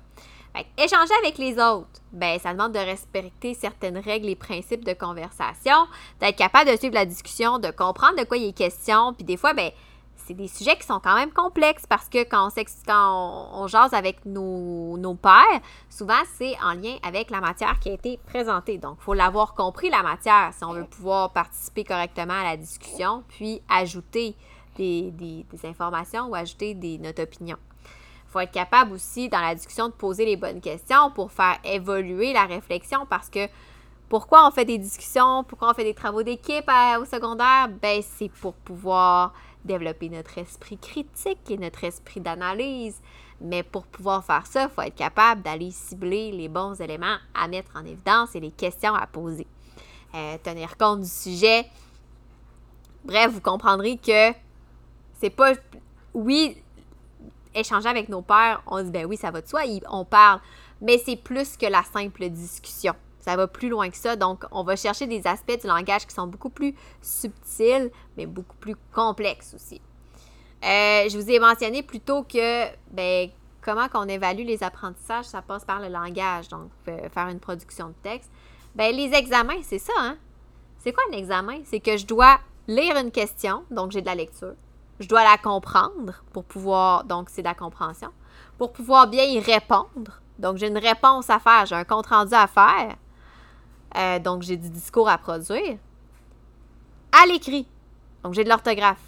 Échanger 0.78 1.14
avec 1.24 1.38
les 1.38 1.54
autres, 1.54 2.02
ben, 2.12 2.40
ça 2.40 2.54
demande 2.54 2.74
de 2.74 2.80
respecter 2.80 3.54
certaines 3.54 3.98
règles 3.98 4.30
et 4.30 4.36
principes 4.36 4.86
de 4.86 4.94
conversation, 4.94 5.88
d'être 6.20 6.38
capable 6.38 6.72
de 6.72 6.78
suivre 6.78 6.96
la 6.96 7.06
discussion, 7.06 7.60
de 7.60 7.72
comprendre 7.72 8.18
de 8.18 8.24
quoi 8.24 8.38
il 8.38 8.50
est 8.50 8.58
question, 8.58 9.14
puis 9.14 9.24
des 9.24 9.38
fois, 9.38 9.54
ben, 9.54 9.72
c'est 10.28 10.34
des 10.34 10.48
sujets 10.48 10.76
qui 10.76 10.86
sont 10.86 11.00
quand 11.00 11.16
même 11.16 11.32
complexes 11.32 11.86
parce 11.88 12.10
que 12.10 12.24
quand 12.24 12.50
on, 13.54 13.68
jase 13.68 13.94
avec 13.94 14.26
nos, 14.26 14.98
nos 14.98 15.16
pairs, 15.16 15.62
souvent 15.90 16.22
c'est 16.38 16.56
en 16.62 16.74
lien 16.74 16.98
avec 17.02 17.30
la 17.32 17.40
matière 17.40 17.80
qui 17.80 17.90
a 17.90 17.94
été 17.94 18.20
présentée. 18.26 18.78
Donc, 18.78 18.98
il 19.00 19.04
faut 19.04 19.14
l'avoir 19.14 19.54
compris, 19.54 19.90
la 19.90 20.04
matière, 20.04 20.52
si 20.54 20.64
on 20.66 20.74
veut 20.74 20.86
pouvoir 20.86 21.32
participer 21.32 21.86
correctement 21.86 22.34
à 22.34 22.44
la 22.44 22.58
discussion, 22.58 23.24
puis 23.30 23.62
ajouter 23.70 24.36
des, 24.78 25.46
informations 25.64 26.28
ou 26.28 26.36
ajouter 26.36 26.74
des, 26.74 26.98
notre 26.98 27.24
opinion. 27.24 27.58
Il 28.28 28.32
faut 28.32 28.40
être 28.40 28.52
capable 28.52 28.94
aussi, 28.94 29.30
dans 29.30 29.40
la 29.40 29.56
discussion, 29.56 29.88
de 29.88 29.94
poser 29.94 30.26
les 30.26 30.36
bonnes 30.36 30.60
questions 30.60 31.12
pour 31.12 31.32
faire 31.32 31.58
évoluer 31.64 32.34
la 32.34 32.46
réflexion 32.46 33.06
parce 33.10 33.30
que 33.30 33.48
pourquoi 34.10 34.48
on 34.48 34.52
fait 34.52 34.66
des 34.66 34.78
discussions, 34.78 35.44
pourquoi 35.46 35.72
on 35.72 35.74
fait 35.74 35.84
des 35.84 35.94
travaux 35.94 36.24
d'équipe 36.24 36.70
au 37.00 37.06
secondaire? 37.06 37.70
Ben, 37.82 38.02
c'est 38.02 38.30
pour 38.30 38.54
pouvoir 38.54 39.34
développer 39.64 40.10
notre 40.10 40.38
esprit 40.38 40.78
critique 40.78 41.50
et 41.50 41.58
notre 41.58 41.84
esprit 41.84 42.22
d'analyse. 42.22 43.02
Mais 43.40 43.64
pour 43.64 43.86
pouvoir 43.86 44.24
faire 44.26 44.46
ça, 44.48 44.64
il 44.64 44.70
faut 44.70 44.82
être 44.82 44.96
capable 44.96 45.42
d'aller 45.42 45.72
cibler 45.72 46.32
les 46.32 46.48
bons 46.48 46.80
éléments 46.82 47.18
à 47.34 47.48
mettre 47.48 47.72
en 47.76 47.86
évidence 47.86 48.36
et 48.36 48.40
les 48.40 48.52
questions 48.52 48.96
à 48.96 49.06
poser. 49.08 49.46
Euh, 50.16 50.38
tenir 50.44 50.78
compte 50.78 51.02
du 51.02 51.10
sujet. 51.10 51.66
Bref, 53.04 53.32
vous 53.32 53.42
comprendrez 53.42 53.98
que 53.98 54.32
c'est 55.20 55.30
pas. 55.30 55.54
Oui, 56.14 56.58
échanger 57.60 57.90
avec 57.90 58.10
nos 58.10 58.22
pères, 58.22 58.62
on 58.68 58.82
dit 58.82 58.92
ben 58.92 59.06
oui, 59.06 59.18
ça 59.18 59.32
va 59.32 59.42
de 59.42 59.48
soi, 59.48 59.62
on 59.90 60.06
parle. 60.06 60.40
Mais 60.82 60.98
c'est 61.04 61.16
plus 61.16 61.58
que 61.58 61.66
la 61.66 61.84
simple 61.84 62.30
discussion. 62.30 62.94
Ça 63.20 63.36
va 63.36 63.48
plus 63.48 63.70
loin 63.70 63.90
que 63.90 63.98
ça. 63.98 64.16
Donc, 64.16 64.46
on 64.52 64.64
va 64.64 64.76
chercher 64.76 65.08
des 65.08 65.26
aspects 65.28 65.60
du 65.60 65.68
langage 65.68 66.06
qui 66.06 66.14
sont 66.14 66.28
beaucoup 66.28 66.50
plus 66.50 66.74
subtils, 67.02 67.92
mais 68.16 68.26
beaucoup 68.26 68.56
plus 68.58 68.76
complexes 68.94 69.54
aussi. 69.54 69.82
Euh, 70.64 71.10
je 71.10 71.18
vous 71.18 71.30
ai 71.30 71.40
mentionné 71.40 71.84
plutôt 71.84 72.24
que 72.24 72.68
ben, 72.92 73.30
comment 73.62 73.90
qu'on 73.90 74.08
évalue 74.08 74.46
les 74.46 74.64
apprentissages, 74.64 75.26
ça 75.26 75.42
passe 75.42 75.66
par 75.66 75.82
le 75.82 75.90
langage. 75.90 76.48
Donc, 76.48 76.70
faire 76.86 77.28
une 77.28 77.40
production 77.40 77.90
de 77.90 77.96
texte. 78.02 78.32
Ben, 78.76 78.96
les 78.96 79.14
examens, 79.14 79.62
c'est 79.64 79.80
ça, 79.80 79.94
hein? 79.98 80.18
C'est 80.80 80.94
quoi 80.94 81.04
un 81.12 81.18
examen? 81.18 81.60
C'est 81.66 81.80
que 81.80 81.98
je 81.98 82.06
dois 82.06 82.40
lire 82.68 82.96
une 82.96 83.12
question, 83.12 83.66
donc 83.72 83.92
j'ai 83.92 84.02
de 84.02 84.06
la 84.06 84.16
lecture 84.16 84.54
je 85.00 85.08
dois 85.08 85.24
la 85.24 85.38
comprendre 85.38 86.24
pour 86.34 86.44
pouvoir, 86.44 87.04
donc 87.04 87.30
c'est 87.30 87.42
de 87.42 87.48
la 87.48 87.54
compréhension, 87.54 88.10
pour 88.58 88.72
pouvoir 88.74 89.08
bien 89.08 89.24
y 89.24 89.40
répondre. 89.40 90.22
Donc 90.40 90.58
j'ai 90.58 90.68
une 90.68 90.78
réponse 90.78 91.30
à 91.30 91.40
faire, 91.40 91.66
j'ai 91.66 91.76
un 91.76 91.84
compte 91.84 92.08
rendu 92.08 92.34
à 92.34 92.48
faire, 92.48 92.96
euh, 93.98 94.20
donc 94.20 94.44
j'ai 94.44 94.58
du 94.58 94.70
discours 94.70 95.10
à 95.10 95.18
produire. 95.18 95.78
À 97.12 97.26
l'écrit, 97.26 97.68
donc 98.24 98.34
j'ai 98.34 98.44
de 98.44 98.50
l'orthographe. 98.50 99.02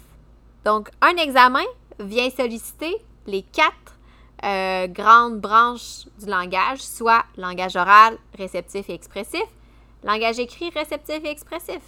Donc 0.64 0.90
un 1.00 1.16
examen 1.16 1.64
vient 1.98 2.30
solliciter 2.30 2.96
les 3.26 3.42
quatre 3.42 3.74
euh, 4.44 4.86
grandes 4.86 5.40
branches 5.40 6.06
du 6.18 6.26
langage, 6.26 6.80
soit 6.80 7.24
langage 7.36 7.76
oral, 7.76 8.16
réceptif 8.36 8.88
et 8.88 8.94
expressif, 8.94 9.44
langage 10.02 10.38
écrit, 10.38 10.70
réceptif 10.70 11.20
et 11.24 11.30
expressif. 11.30 11.80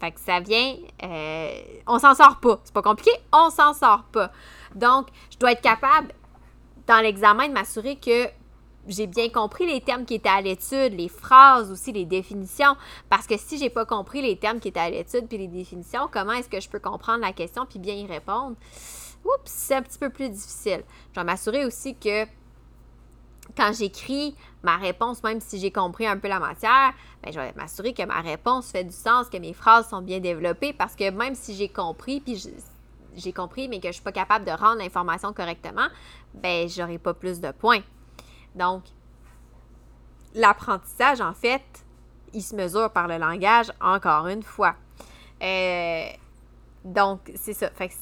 Fait 0.00 0.12
que 0.12 0.20
ça 0.20 0.40
vient, 0.40 0.76
euh, 1.02 1.60
on 1.86 1.98
s'en 1.98 2.14
sort 2.14 2.38
pas. 2.40 2.60
C'est 2.64 2.74
pas 2.74 2.82
compliqué, 2.82 3.10
on 3.32 3.50
s'en 3.50 3.72
sort 3.72 4.04
pas. 4.12 4.30
Donc, 4.74 5.08
je 5.30 5.38
dois 5.38 5.52
être 5.52 5.62
capable, 5.62 6.12
dans 6.86 7.00
l'examen, 7.00 7.48
de 7.48 7.52
m'assurer 7.52 7.96
que 7.96 8.28
j'ai 8.88 9.06
bien 9.06 9.28
compris 9.28 9.66
les 9.66 9.80
termes 9.80 10.04
qui 10.04 10.14
étaient 10.14 10.28
à 10.28 10.40
l'étude, 10.40 10.94
les 10.94 11.08
phrases 11.08 11.70
aussi, 11.70 11.92
les 11.92 12.04
définitions. 12.04 12.76
Parce 13.08 13.26
que 13.26 13.36
si 13.36 13.58
j'ai 13.58 13.70
pas 13.70 13.84
compris 13.84 14.22
les 14.22 14.36
termes 14.36 14.60
qui 14.60 14.68
étaient 14.68 14.80
à 14.80 14.90
l'étude 14.90 15.26
puis 15.28 15.38
les 15.38 15.48
définitions, 15.48 16.08
comment 16.12 16.32
est-ce 16.32 16.48
que 16.48 16.60
je 16.60 16.68
peux 16.68 16.78
comprendre 16.78 17.20
la 17.20 17.32
question 17.32 17.66
puis 17.66 17.78
bien 17.78 17.94
y 17.94 18.06
répondre? 18.06 18.56
Oups, 19.24 19.50
c'est 19.50 19.74
un 19.74 19.82
petit 19.82 19.98
peu 19.98 20.10
plus 20.10 20.28
difficile. 20.28 20.84
Je 21.08 21.14
dois 21.14 21.24
m'assurer 21.24 21.64
aussi 21.64 21.96
que 21.96 22.26
quand 23.56 23.72
j'écris 23.72 24.36
ma 24.62 24.76
réponse, 24.76 25.22
même 25.22 25.40
si 25.40 25.58
j'ai 25.58 25.70
compris 25.70 26.06
un 26.06 26.18
peu 26.18 26.28
la 26.28 26.38
matière, 26.38 26.92
ben, 27.22 27.32
je 27.32 27.40
vais 27.40 27.52
m'assurer 27.54 27.94
que 27.94 28.02
ma 28.04 28.20
réponse 28.20 28.70
fait 28.70 28.84
du 28.84 28.92
sens, 28.92 29.28
que 29.28 29.38
mes 29.38 29.54
phrases 29.54 29.88
sont 29.88 30.02
bien 30.02 30.20
développées, 30.20 30.72
parce 30.72 30.94
que 30.94 31.10
même 31.10 31.34
si 31.34 31.54
j'ai 31.54 31.68
compris, 31.68 32.20
puis 32.20 32.42
j'ai 33.14 33.32
compris, 33.32 33.68
mais 33.68 33.78
que 33.78 33.84
je 33.84 33.88
ne 33.88 33.92
suis 33.94 34.02
pas 34.02 34.12
capable 34.12 34.44
de 34.44 34.50
rendre 34.50 34.78
l'information 34.78 35.32
correctement, 35.32 35.86
ben 36.34 36.68
j'aurai 36.68 36.98
pas 36.98 37.14
plus 37.14 37.40
de 37.40 37.50
points. 37.52 37.82
Donc, 38.54 38.82
l'apprentissage, 40.34 41.20
en 41.20 41.32
fait, 41.32 41.62
il 42.34 42.42
se 42.42 42.54
mesure 42.54 42.90
par 42.90 43.08
le 43.08 43.16
langage, 43.16 43.72
encore 43.80 44.26
une 44.26 44.42
fois. 44.42 44.74
Euh, 45.42 46.06
donc, 46.84 47.32
c'est 47.34 47.52
ça. 47.52 47.70
Fait 47.70 47.88
que 47.88 47.94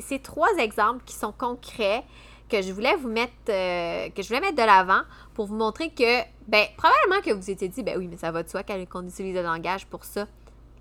c'est 0.00 0.22
trois 0.22 0.54
exemples 0.58 1.02
qui 1.04 1.14
sont 1.14 1.32
concrets 1.32 2.04
que 2.48 2.62
je 2.62 2.72
voulais 2.72 2.96
vous 2.96 3.08
mettre, 3.08 3.32
euh, 3.48 4.08
que 4.10 4.22
je 4.22 4.28
voulais 4.28 4.40
mettre 4.40 4.56
de 4.56 4.62
l'avant 4.62 5.02
pour 5.34 5.46
vous 5.46 5.54
montrer 5.54 5.90
que, 5.90 6.22
ben, 6.46 6.66
probablement 6.76 7.20
que 7.22 7.32
vous 7.32 7.50
étiez 7.50 7.68
dit, 7.68 7.82
ben 7.82 7.98
oui, 7.98 8.08
mais 8.08 8.16
ça 8.16 8.30
va 8.30 8.42
de 8.42 8.48
soi 8.48 8.62
qu'on 8.62 9.06
utilise 9.06 9.34
le 9.34 9.42
langage 9.42 9.86
pour 9.86 10.04
ça. 10.04 10.26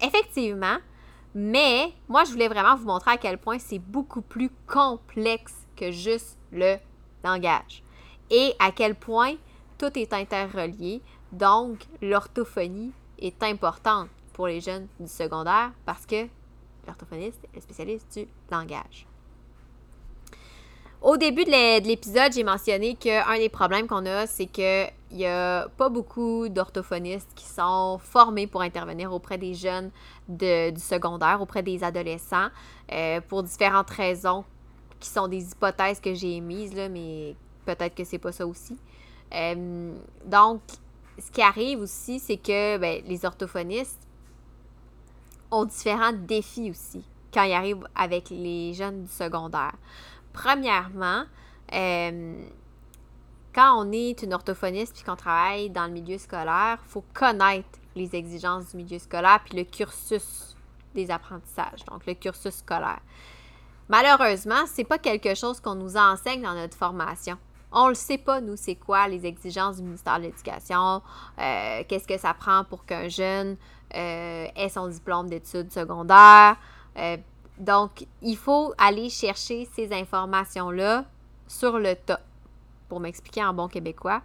Effectivement, 0.02 0.78
mais 1.36 1.94
moi, 2.08 2.24
je 2.24 2.32
voulais 2.32 2.48
vraiment 2.48 2.76
vous 2.76 2.86
montrer 2.86 3.12
à 3.12 3.18
quel 3.18 3.38
point 3.38 3.60
c'est 3.60 3.80
beaucoup 3.80 4.22
plus 4.22 4.50
complexe 4.66 5.54
que 5.76 5.92
juste 5.92 6.38
le 6.52 6.78
langage 7.24 7.84
et 8.30 8.54
à 8.60 8.72
quel 8.72 8.96
point 8.96 9.36
tout 9.78 9.98
est 9.98 10.14
interrelié. 10.14 11.02
Donc, 11.32 11.86
l'orthophonie 12.02 12.92
est 13.20 13.44
importante 13.44 14.10
pour 14.34 14.48
les 14.48 14.62
jeunes 14.62 14.88
du 15.00 15.08
secondaire 15.08 15.72
parce 15.86 16.06
que 16.06 16.28
l'orthophoniste 16.86 17.44
est 17.44 17.56
le 17.56 17.62
spécialiste 17.62 18.18
du 18.18 18.28
langage. 18.50 19.06
Au 21.08 21.16
début 21.16 21.46
de 21.46 21.88
l'épisode, 21.88 22.34
j'ai 22.34 22.44
mentionné 22.44 22.94
qu'un 22.96 23.38
des 23.38 23.48
problèmes 23.48 23.88
qu'on 23.88 24.06
a, 24.06 24.28
c'est 24.28 24.46
qu'il 24.46 24.92
n'y 25.14 25.26
a 25.26 25.70
pas 25.78 25.88
beaucoup 25.88 26.50
d'orthophonistes 26.50 27.30
qui 27.34 27.46
sont 27.46 27.98
formés 27.98 28.46
pour 28.46 28.62
intervenir 28.62 29.14
auprès 29.14 29.38
des 29.38 29.54
jeunes 29.54 29.90
du 30.28 30.74
secondaire, 30.76 31.42
auprès 31.42 31.64
des 31.64 31.82
adolescents, 31.82 32.50
euh, 32.92 33.22
pour 33.26 33.42
différentes 33.44 33.90
raisons 33.90 34.44
qui 35.00 35.08
sont 35.08 35.30
des 35.30 35.50
hypothèses 35.50 36.02
que 36.02 36.14
j'ai 36.14 36.36
émises, 36.36 36.76
là, 36.76 36.90
mais 36.90 37.38
peut-être 37.66 37.96
que 37.96 38.04
c'est 38.04 38.20
pas 38.20 38.34
ça 38.34 38.46
aussi. 38.46 38.78
Euh, 39.34 39.94
donc, 40.26 40.60
ce 41.18 41.32
qui 41.32 41.42
arrive 41.42 41.80
aussi, 41.80 42.20
c'est 42.20 42.36
que 42.36 42.78
ben, 42.80 43.02
les 43.08 43.24
orthophonistes 43.24 44.02
ont 45.52 45.64
différents 45.64 46.12
défis 46.12 46.70
aussi 46.70 47.02
quand 47.34 47.44
ils 47.44 47.54
arrivent 47.54 47.88
avec 47.96 48.30
les 48.30 48.74
jeunes 48.74 49.04
du 49.04 49.12
secondaire. 49.12 49.74
Premièrement, 50.38 51.24
euh, 51.74 52.46
quand 53.56 53.84
on 53.84 53.92
est 53.92 54.22
une 54.22 54.36
orthophoniste 54.36 54.94
puis 54.94 55.04
qu'on 55.04 55.16
travaille 55.16 55.72
dans 55.72 55.88
le 55.88 55.94
milieu 55.94 56.20
scolaire, 56.20 56.78
il 56.86 56.90
faut 56.90 57.04
connaître 57.12 57.80
les 57.96 58.16
exigences 58.16 58.70
du 58.70 58.78
milieu 58.78 59.00
scolaire 59.00 59.40
puis 59.44 59.58
le 59.58 59.64
cursus 59.64 60.56
des 60.94 61.10
apprentissages, 61.10 61.84
donc 61.90 62.06
le 62.06 62.14
cursus 62.14 62.54
scolaire. 62.54 63.00
Malheureusement, 63.90 64.68
c'est 64.68 64.84
pas 64.84 65.00
quelque 65.00 65.34
chose 65.34 65.60
qu'on 65.60 65.74
nous 65.74 65.98
enseigne 65.98 66.44
dans 66.44 66.54
notre 66.54 66.78
formation. 66.78 67.38
On 67.72 67.88
le 67.88 67.96
sait 67.96 68.20
pas, 68.20 68.40
nous, 68.40 68.58
c'est 68.58 68.76
quoi 68.76 69.08
les 69.08 69.26
exigences 69.26 69.78
du 69.78 69.84
ministère 69.84 70.20
de 70.20 70.26
l'Éducation, 70.26 71.02
euh, 71.40 71.84
qu'est-ce 71.88 72.08
que 72.08 72.18
ça 72.20 72.36
prend 72.36 72.64
pour 72.64 72.86
qu'un 72.86 73.08
jeune 73.08 73.58
euh, 73.96 74.48
ait 74.56 74.70
son 74.70 74.88
diplôme 74.88 75.30
d'études 75.30 75.72
secondaires. 75.72 76.58
Donc, 77.58 78.06
il 78.22 78.38
faut 78.38 78.74
aller 78.78 79.10
chercher 79.10 79.68
ces 79.74 79.92
informations-là 79.92 81.06
sur 81.48 81.80
le 81.80 81.96
tas, 81.96 82.20
pour 82.88 83.00
m'expliquer 83.00 83.44
en 83.44 83.54
bon 83.54 83.68
québécois. 83.68 84.22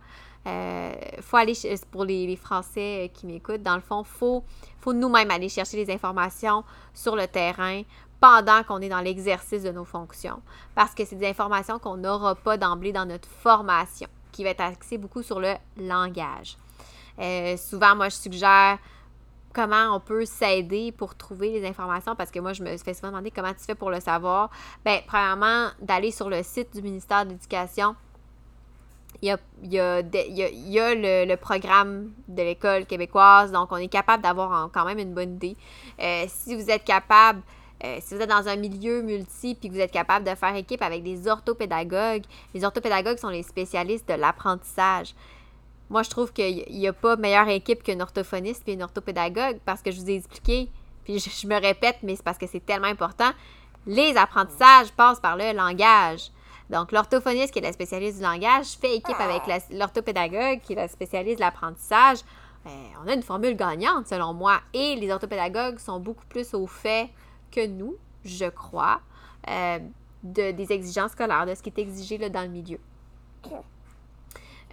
Euh, 0.46 0.92
faut 1.20 1.36
aller, 1.36 1.54
pour 1.90 2.04
les, 2.04 2.36
Français 2.36 3.10
qui 3.14 3.26
m'écoutent, 3.26 3.62
dans 3.62 3.76
le 3.76 3.80
fond, 3.80 4.02
faut, 4.02 4.42
faut 4.80 4.92
nous-mêmes 4.92 5.30
aller 5.30 5.48
chercher 5.48 5.76
les 5.76 5.92
informations 5.92 6.64
sur 6.92 7.14
le 7.14 7.26
terrain 7.26 7.82
pendant 8.20 8.62
qu'on 8.64 8.80
est 8.80 8.88
dans 8.88 9.00
l'exercice 9.00 9.62
de 9.62 9.70
nos 9.70 9.84
fonctions. 9.84 10.40
Parce 10.74 10.94
que 10.94 11.04
c'est 11.04 11.16
des 11.16 11.28
informations 11.28 11.78
qu'on 11.78 11.96
n'aura 11.96 12.34
pas 12.34 12.56
d'emblée 12.56 12.92
dans 12.92 13.06
notre 13.06 13.28
formation, 13.28 14.08
qui 14.30 14.44
va 14.44 14.50
être 14.50 14.60
axée 14.60 14.98
beaucoup 14.98 15.22
sur 15.22 15.40
le 15.40 15.54
langage. 15.76 16.56
Euh, 17.18 17.56
souvent, 17.56 17.94
moi, 17.94 18.08
je 18.08 18.16
suggère 18.16 18.78
comment 19.52 19.94
on 19.94 20.00
peut 20.00 20.24
s'aider 20.24 20.92
pour 20.92 21.14
trouver 21.14 21.50
les 21.50 21.66
informations 21.66 22.14
parce 22.16 22.30
que 22.30 22.40
moi, 22.40 22.52
je 22.52 22.62
me 22.62 22.76
fais 22.76 22.94
souvent 22.94 23.08
demander 23.08 23.30
comment 23.30 23.52
tu 23.52 23.64
fais 23.64 23.74
pour 23.74 23.90
le 23.90 24.00
savoir. 24.00 24.50
Bien, 24.84 25.00
premièrement, 25.06 25.68
d'aller 25.80 26.10
sur 26.10 26.28
le 26.28 26.42
site 26.42 26.74
du 26.74 26.82
ministère 26.82 27.24
de 27.24 27.30
l'Éducation. 27.30 27.94
Il 29.20 29.28
y 29.62 29.78
a, 29.78 30.94
le, 30.94 31.34
programme 31.36 32.10
de 32.26 32.42
l'école 32.42 32.86
québécoise, 32.86 33.52
donc 33.52 33.70
on 33.70 33.76
est 33.76 33.88
capable 33.88 34.22
d'avoir 34.22 34.70
quand 34.72 34.84
même 34.84 34.98
une 34.98 35.14
bonne 35.14 35.34
idée. 35.34 35.56
Euh, 36.00 36.24
si 36.26 36.56
vous 36.56 36.68
êtes 36.70 36.82
capable, 36.82 37.40
euh, 37.84 37.98
si 38.00 38.14
vous 38.14 38.20
êtes 38.20 38.30
dans 38.30 38.48
un 38.48 38.56
milieu 38.56 39.02
multi 39.02 39.54
puis 39.54 39.68
que 39.68 39.74
vous 39.74 39.80
êtes 39.80 39.92
capable 39.92 40.28
de 40.28 40.34
faire 40.34 40.56
équipe 40.56 40.82
avec 40.82 41.04
des 41.04 41.28
orthopédagogues, 41.28 42.24
les 42.54 42.64
orthopédagogues 42.64 43.18
sont 43.18 43.28
les 43.28 43.44
spécialistes 43.44 44.08
de 44.08 44.14
l'apprentissage. 44.14 45.14
Moi, 45.92 46.02
je 46.04 46.08
trouve 46.08 46.32
qu'il 46.32 46.64
n'y 46.70 46.88
a 46.88 46.94
pas 46.94 47.16
meilleure 47.16 47.48
équipe 47.48 47.82
qu'un 47.82 48.00
orthophoniste 48.00 48.66
et 48.66 48.72
une 48.72 48.82
orthopédagogue 48.82 49.58
parce 49.66 49.82
que 49.82 49.90
je 49.90 50.00
vous 50.00 50.08
ai 50.08 50.14
expliqué, 50.14 50.70
puis 51.04 51.18
je, 51.18 51.46
me 51.46 51.60
répète, 51.60 51.98
mais 52.02 52.16
c'est 52.16 52.22
parce 52.22 52.38
que 52.38 52.46
c'est 52.46 52.64
tellement 52.64 52.86
important. 52.86 53.30
Les 53.86 54.16
apprentissages 54.16 54.90
passent 54.92 55.20
par 55.20 55.36
le 55.36 55.52
langage. 55.52 56.30
Donc, 56.70 56.92
l'orthophoniste, 56.92 57.52
qui 57.52 57.58
est 57.58 57.62
la 57.62 57.74
spécialiste 57.74 58.16
du 58.16 58.22
langage, 58.24 58.68
fait 58.80 58.96
équipe 58.96 59.20
avec 59.20 59.42
l'orthopédagogue, 59.70 60.62
qui 60.62 60.72
est 60.72 60.76
la 60.76 60.88
spécialiste 60.88 61.36
de 61.36 61.42
l'apprentissage. 61.42 62.20
Euh, 62.64 62.70
on 63.04 63.08
a 63.08 63.12
une 63.12 63.22
formule 63.22 63.54
gagnante, 63.54 64.06
selon 64.06 64.32
moi. 64.32 64.62
Et 64.72 64.96
les 64.96 65.12
orthopédagogues 65.12 65.78
sont 65.78 66.00
beaucoup 66.00 66.24
plus 66.24 66.54
au 66.54 66.66
fait 66.66 67.10
que 67.50 67.66
nous, 67.66 67.96
je 68.24 68.46
crois, 68.46 69.02
euh, 69.46 69.78
de, 70.22 70.52
des 70.52 70.72
exigences 70.72 71.12
scolaires, 71.12 71.44
de 71.44 71.54
ce 71.54 71.62
qui 71.62 71.68
est 71.68 71.78
exigé 71.78 72.16
là, 72.16 72.30
dans 72.30 72.40
le 72.40 72.48
milieu. 72.48 72.78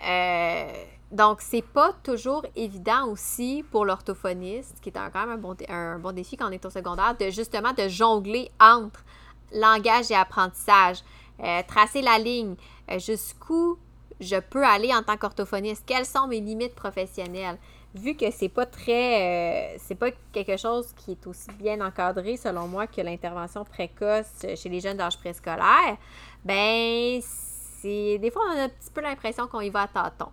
Euh, 0.07 0.85
donc, 1.11 1.41
c'est 1.41 1.63
pas 1.63 1.93
toujours 2.03 2.45
évident 2.55 3.07
aussi 3.07 3.65
pour 3.71 3.83
l'orthophoniste, 3.83 4.79
qui 4.79 4.89
est 4.89 4.91
quand 4.91 5.09
même 5.13 5.29
un 5.31 5.37
bon, 5.37 5.55
un 5.67 5.97
bon 5.97 6.11
défi 6.11 6.37
quand 6.37 6.47
on 6.47 6.51
est 6.51 6.63
au 6.65 6.69
secondaire, 6.69 7.15
de 7.19 7.31
justement 7.31 7.73
de 7.73 7.87
jongler 7.87 8.51
entre 8.59 9.03
langage 9.51 10.11
et 10.11 10.15
apprentissage, 10.15 10.99
euh, 11.43 11.61
tracer 11.67 12.03
la 12.03 12.19
ligne, 12.19 12.55
euh, 12.91 12.99
jusqu'où 12.99 13.79
je 14.19 14.35
peux 14.35 14.63
aller 14.63 14.93
en 14.93 15.01
tant 15.01 15.17
qu'orthophoniste, 15.17 15.83
quelles 15.85 16.05
sont 16.05 16.27
mes 16.27 16.41
limites 16.41 16.75
professionnelles. 16.75 17.57
Vu 17.95 18.15
que 18.15 18.29
c'est 18.29 18.49
pas 18.49 18.67
très, 18.67 19.73
euh, 19.73 19.77
c'est 19.79 19.95
pas 19.95 20.11
quelque 20.31 20.57
chose 20.57 20.93
qui 20.95 21.13
est 21.13 21.25
aussi 21.25 21.49
bien 21.57 21.81
encadré 21.81 22.37
selon 22.37 22.67
moi 22.67 22.85
que 22.85 23.01
l'intervention 23.01 23.63
précoce 23.63 24.45
chez 24.55 24.69
les 24.69 24.79
jeunes 24.79 24.97
d'âge 24.97 25.17
préscolaire, 25.17 25.97
ben 26.45 27.19
c'est 27.21 28.19
des 28.19 28.29
fois 28.29 28.43
on 28.47 28.59
a 28.59 28.63
un 28.65 28.69
petit 28.69 28.91
peu 28.93 29.01
l'impression 29.01 29.47
qu'on 29.47 29.61
y 29.61 29.71
va 29.71 29.83
à 29.83 29.87
tâtons. 29.87 30.31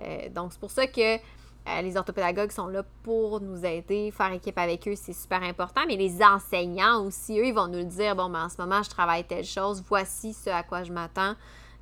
Euh, 0.00 0.28
donc, 0.30 0.52
c'est 0.52 0.60
pour 0.60 0.70
ça 0.70 0.86
que 0.86 1.16
euh, 1.16 1.82
les 1.82 1.96
orthopédagogues 1.96 2.50
sont 2.50 2.68
là 2.68 2.84
pour 3.02 3.40
nous 3.40 3.64
aider, 3.64 4.10
faire 4.10 4.32
équipe 4.32 4.58
avec 4.58 4.86
eux, 4.86 4.94
c'est 4.94 5.12
super 5.12 5.42
important. 5.42 5.82
Mais 5.86 5.96
les 5.96 6.22
enseignants 6.22 7.04
aussi, 7.04 7.38
eux, 7.38 7.46
ils 7.46 7.54
vont 7.54 7.66
nous 7.66 7.78
le 7.78 7.84
dire 7.84 8.14
bon, 8.14 8.28
ben, 8.28 8.44
en 8.44 8.48
ce 8.48 8.60
moment, 8.60 8.82
je 8.82 8.90
travaille 8.90 9.24
telle 9.24 9.44
chose, 9.44 9.82
voici 9.88 10.32
ce 10.32 10.50
à 10.50 10.62
quoi 10.62 10.84
je 10.84 10.92
m'attends, 10.92 11.34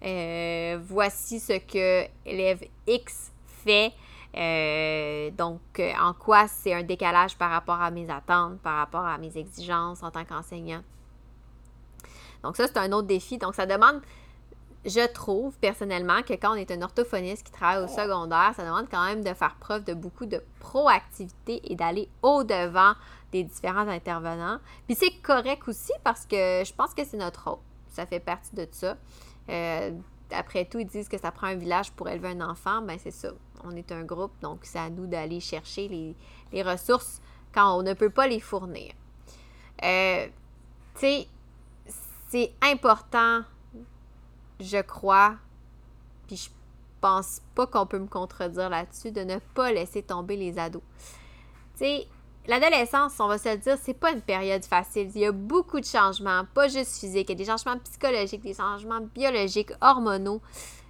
euh, 0.05 0.79
voici 0.83 1.40
ce 1.40 1.59
que 1.59 2.09
élève 2.24 2.64
X 2.87 3.33
fait. 3.46 3.92
donc, 5.37 5.61
en 6.00 6.12
quoi 6.14 6.48
c'est 6.48 6.74
un 6.74 6.83
décalage 6.83 7.37
par 7.37 7.50
rapport 7.50 7.81
à 7.81 7.90
mes 7.90 8.09
attentes, 8.11 8.59
par 8.61 8.77
rapport 8.77 9.05
à 9.05 9.18
mes 9.18 9.37
exigences 9.37 10.03
en 10.03 10.11
tant 10.11 10.24
qu'enseignant. 10.24 10.83
Donc, 12.42 12.57
ça, 12.57 12.66
c'est 12.66 12.79
un 12.79 12.92
autre 12.92 13.07
défi. 13.07 13.38
Donc, 13.38 13.55
ça 13.55 13.64
demande 13.64 14.03
je 14.84 15.06
trouve 15.06 15.56
personnellement 15.58 16.22
que 16.22 16.34
quand 16.34 16.52
on 16.52 16.56
est 16.56 16.70
un 16.70 16.82
orthophoniste 16.82 17.46
qui 17.46 17.52
travaille 17.52 17.82
au 17.82 17.88
secondaire, 17.88 18.52
ça 18.54 18.64
demande 18.64 18.86
quand 18.90 19.04
même 19.06 19.24
de 19.24 19.32
faire 19.32 19.56
preuve 19.58 19.84
de 19.84 19.94
beaucoup 19.94 20.26
de 20.26 20.42
proactivité 20.60 21.60
et 21.64 21.74
d'aller 21.74 22.08
au-devant 22.22 22.92
des 23.32 23.44
différents 23.44 23.88
intervenants. 23.88 24.58
Puis 24.86 24.96
c'est 24.96 25.22
correct 25.22 25.66
aussi 25.68 25.92
parce 26.02 26.26
que 26.26 26.62
je 26.64 26.72
pense 26.74 26.92
que 26.92 27.04
c'est 27.04 27.16
notre 27.16 27.50
rôle. 27.50 27.60
Ça 27.88 28.04
fait 28.04 28.20
partie 28.20 28.54
de 28.54 28.68
ça. 28.70 28.96
Euh, 29.48 29.92
après 30.30 30.66
tout, 30.66 30.78
ils 30.78 30.86
disent 30.86 31.08
que 31.08 31.18
ça 31.18 31.30
prend 31.30 31.46
un 31.46 31.54
village 31.54 31.90
pour 31.92 32.08
élever 32.08 32.28
un 32.28 32.40
enfant. 32.42 32.82
Ben 32.82 32.98
c'est 32.98 33.10
ça. 33.10 33.30
On 33.64 33.74
est 33.76 33.90
un 33.90 34.02
groupe, 34.02 34.32
donc 34.42 34.60
c'est 34.62 34.78
à 34.78 34.90
nous 34.90 35.06
d'aller 35.06 35.40
chercher 35.40 35.88
les, 35.88 36.62
ressources 36.62 37.20
quand 37.52 37.78
on 37.78 37.82
ne 37.82 37.94
peut 37.94 38.10
pas 38.10 38.26
les 38.26 38.40
fournir. 38.40 38.92
Euh, 39.82 40.26
tu 40.94 41.00
sais, 41.00 41.28
c'est 42.28 42.52
important 42.62 43.42
je 44.60 44.80
crois, 44.80 45.36
puis 46.26 46.36
je 46.36 46.48
pense 47.00 47.40
pas 47.54 47.66
qu'on 47.66 47.86
peut 47.86 47.98
me 47.98 48.06
contredire 48.06 48.70
là-dessus, 48.70 49.12
de 49.12 49.20
ne 49.20 49.38
pas 49.54 49.72
laisser 49.72 50.02
tomber 50.02 50.36
les 50.36 50.58
ados. 50.58 50.82
Tu 51.76 51.84
sais, 51.84 52.06
l'adolescence, 52.46 53.14
on 53.18 53.26
va 53.26 53.38
se 53.38 53.48
le 53.50 53.58
dire, 53.58 53.76
c'est 53.82 53.94
pas 53.94 54.12
une 54.12 54.22
période 54.22 54.64
facile. 54.64 55.10
Il 55.14 55.20
y 55.20 55.26
a 55.26 55.32
beaucoup 55.32 55.80
de 55.80 55.84
changements, 55.84 56.44
pas 56.54 56.68
juste 56.68 56.98
physiques, 56.98 57.28
il 57.28 57.32
y 57.32 57.32
a 57.32 57.44
des 57.44 57.44
changements 57.44 57.78
psychologiques, 57.78 58.42
des 58.42 58.54
changements 58.54 59.00
biologiques, 59.14 59.72
hormonaux. 59.80 60.40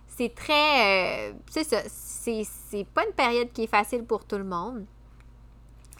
C'est 0.06 0.34
très. 0.34 1.30
Euh, 1.30 1.32
c'est 1.50 1.64
ça. 1.64 1.80
C'est 1.88 2.86
pas 2.94 3.04
une 3.04 3.12
période 3.12 3.52
qui 3.52 3.64
est 3.64 3.68
facile 3.68 4.04
pour 4.04 4.24
tout 4.24 4.38
le 4.38 4.44
monde. 4.44 4.86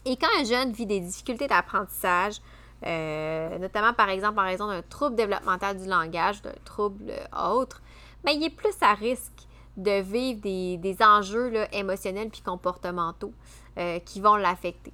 Et 0.07 0.16
quand 0.16 0.29
un 0.38 0.44
jeune 0.44 0.72
vit 0.72 0.87
des 0.87 1.00
difficultés 1.00 1.46
d'apprentissage, 1.46 2.40
euh, 2.87 3.59
notamment 3.59 3.92
par 3.92 4.09
exemple 4.09 4.38
en 4.38 4.44
raison 4.44 4.66
d'un 4.68 4.83
trouble 4.83 5.16
développemental 5.16 5.79
du 5.79 5.88
langage, 5.88 6.42
d'un 6.42 6.53
trouble 6.64 7.12
autre, 7.33 7.81
mais 8.25 8.33
ben, 8.33 8.40
il 8.40 8.44
est 8.47 8.51
plus 8.51 8.75
à 8.81 8.94
risque 8.94 9.47
de 9.77 10.01
vivre 10.01 10.40
des, 10.40 10.97
enjeux 11.01 11.53
émotionnels 11.73 12.31
puis 12.31 12.42
comportementaux 12.42 13.33
euh, 13.79 13.99
qui 14.01 14.20
vont 14.20 14.37
l'affecter. 14.37 14.92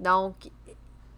Donc, 0.00 0.34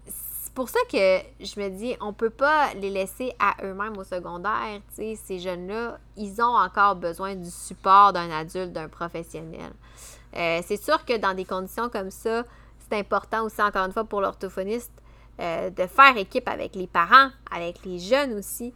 c'est 0.06 0.54
pour 0.54 0.68
ça 0.68 0.78
que 0.90 1.20
je 1.40 1.60
me 1.60 1.68
dis, 1.68 1.96
on 2.00 2.08
ne 2.08 2.12
peut 2.12 2.30
pas 2.30 2.72
les 2.74 2.90
laisser 2.90 3.32
à 3.38 3.54
eux-mêmes 3.64 3.96
au 3.96 4.04
secondaire. 4.04 4.80
Ces 4.90 5.38
jeunes-là, 5.38 5.98
ils 6.16 6.40
ont 6.40 6.56
encore 6.56 6.96
besoin 6.96 7.34
du 7.34 7.50
support 7.50 8.12
d'un 8.12 8.30
adulte, 8.30 8.72
d'un 8.72 8.88
professionnel. 8.88 9.72
Euh, 10.36 10.60
c'est 10.64 10.82
sûr 10.82 11.04
que 11.04 11.16
dans 11.16 11.34
des 11.34 11.44
conditions 11.44 11.88
comme 11.88 12.10
ça, 12.10 12.44
c'est 12.78 12.98
important 12.98 13.44
aussi, 13.44 13.62
encore 13.62 13.86
une 13.86 13.92
fois, 13.92 14.04
pour 14.04 14.20
l'orthophoniste 14.20 14.92
euh, 15.40 15.70
de 15.70 15.86
faire 15.86 16.16
équipe 16.16 16.48
avec 16.48 16.74
les 16.74 16.86
parents, 16.86 17.30
avec 17.50 17.84
les 17.84 17.98
jeunes 17.98 18.34
aussi, 18.34 18.72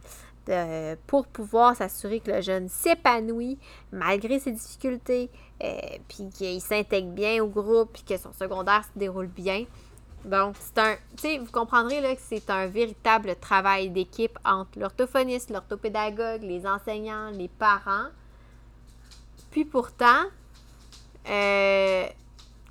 pour 1.07 1.25
pouvoir 1.25 1.75
s'assurer 1.75 2.19
que 2.19 2.29
le 2.29 2.41
jeune 2.41 2.69
s'épanouit 2.69 3.57
malgré 3.91 4.39
ses 4.39 4.51
difficultés, 4.51 5.31
euh, 5.63 5.79
puis 6.07 6.29
qu'il 6.29 6.61
s'intègre 6.61 7.11
bien 7.11 7.43
au 7.43 7.47
groupe, 7.47 7.93
puis 7.93 8.03
que 8.03 8.17
son 8.17 8.33
secondaire 8.33 8.83
se 8.83 8.99
déroule 8.99 9.27
bien. 9.27 9.65
Donc, 10.25 10.55
c'est 10.59 10.79
un. 10.79 10.95
Tu 11.15 11.21
sais, 11.21 11.37
vous 11.37 11.51
comprendrez 11.51 12.01
là, 12.01 12.15
que 12.15 12.21
c'est 12.21 12.49
un 12.49 12.67
véritable 12.67 13.35
travail 13.35 13.89
d'équipe 13.89 14.37
entre 14.43 14.79
l'orthophoniste, 14.79 15.51
l'orthopédagogue, 15.51 16.41
les 16.41 16.65
enseignants, 16.65 17.29
les 17.29 17.47
parents. 17.47 18.07
Puis 19.51 19.65
pourtant, 19.65 20.23
euh, 21.29 22.07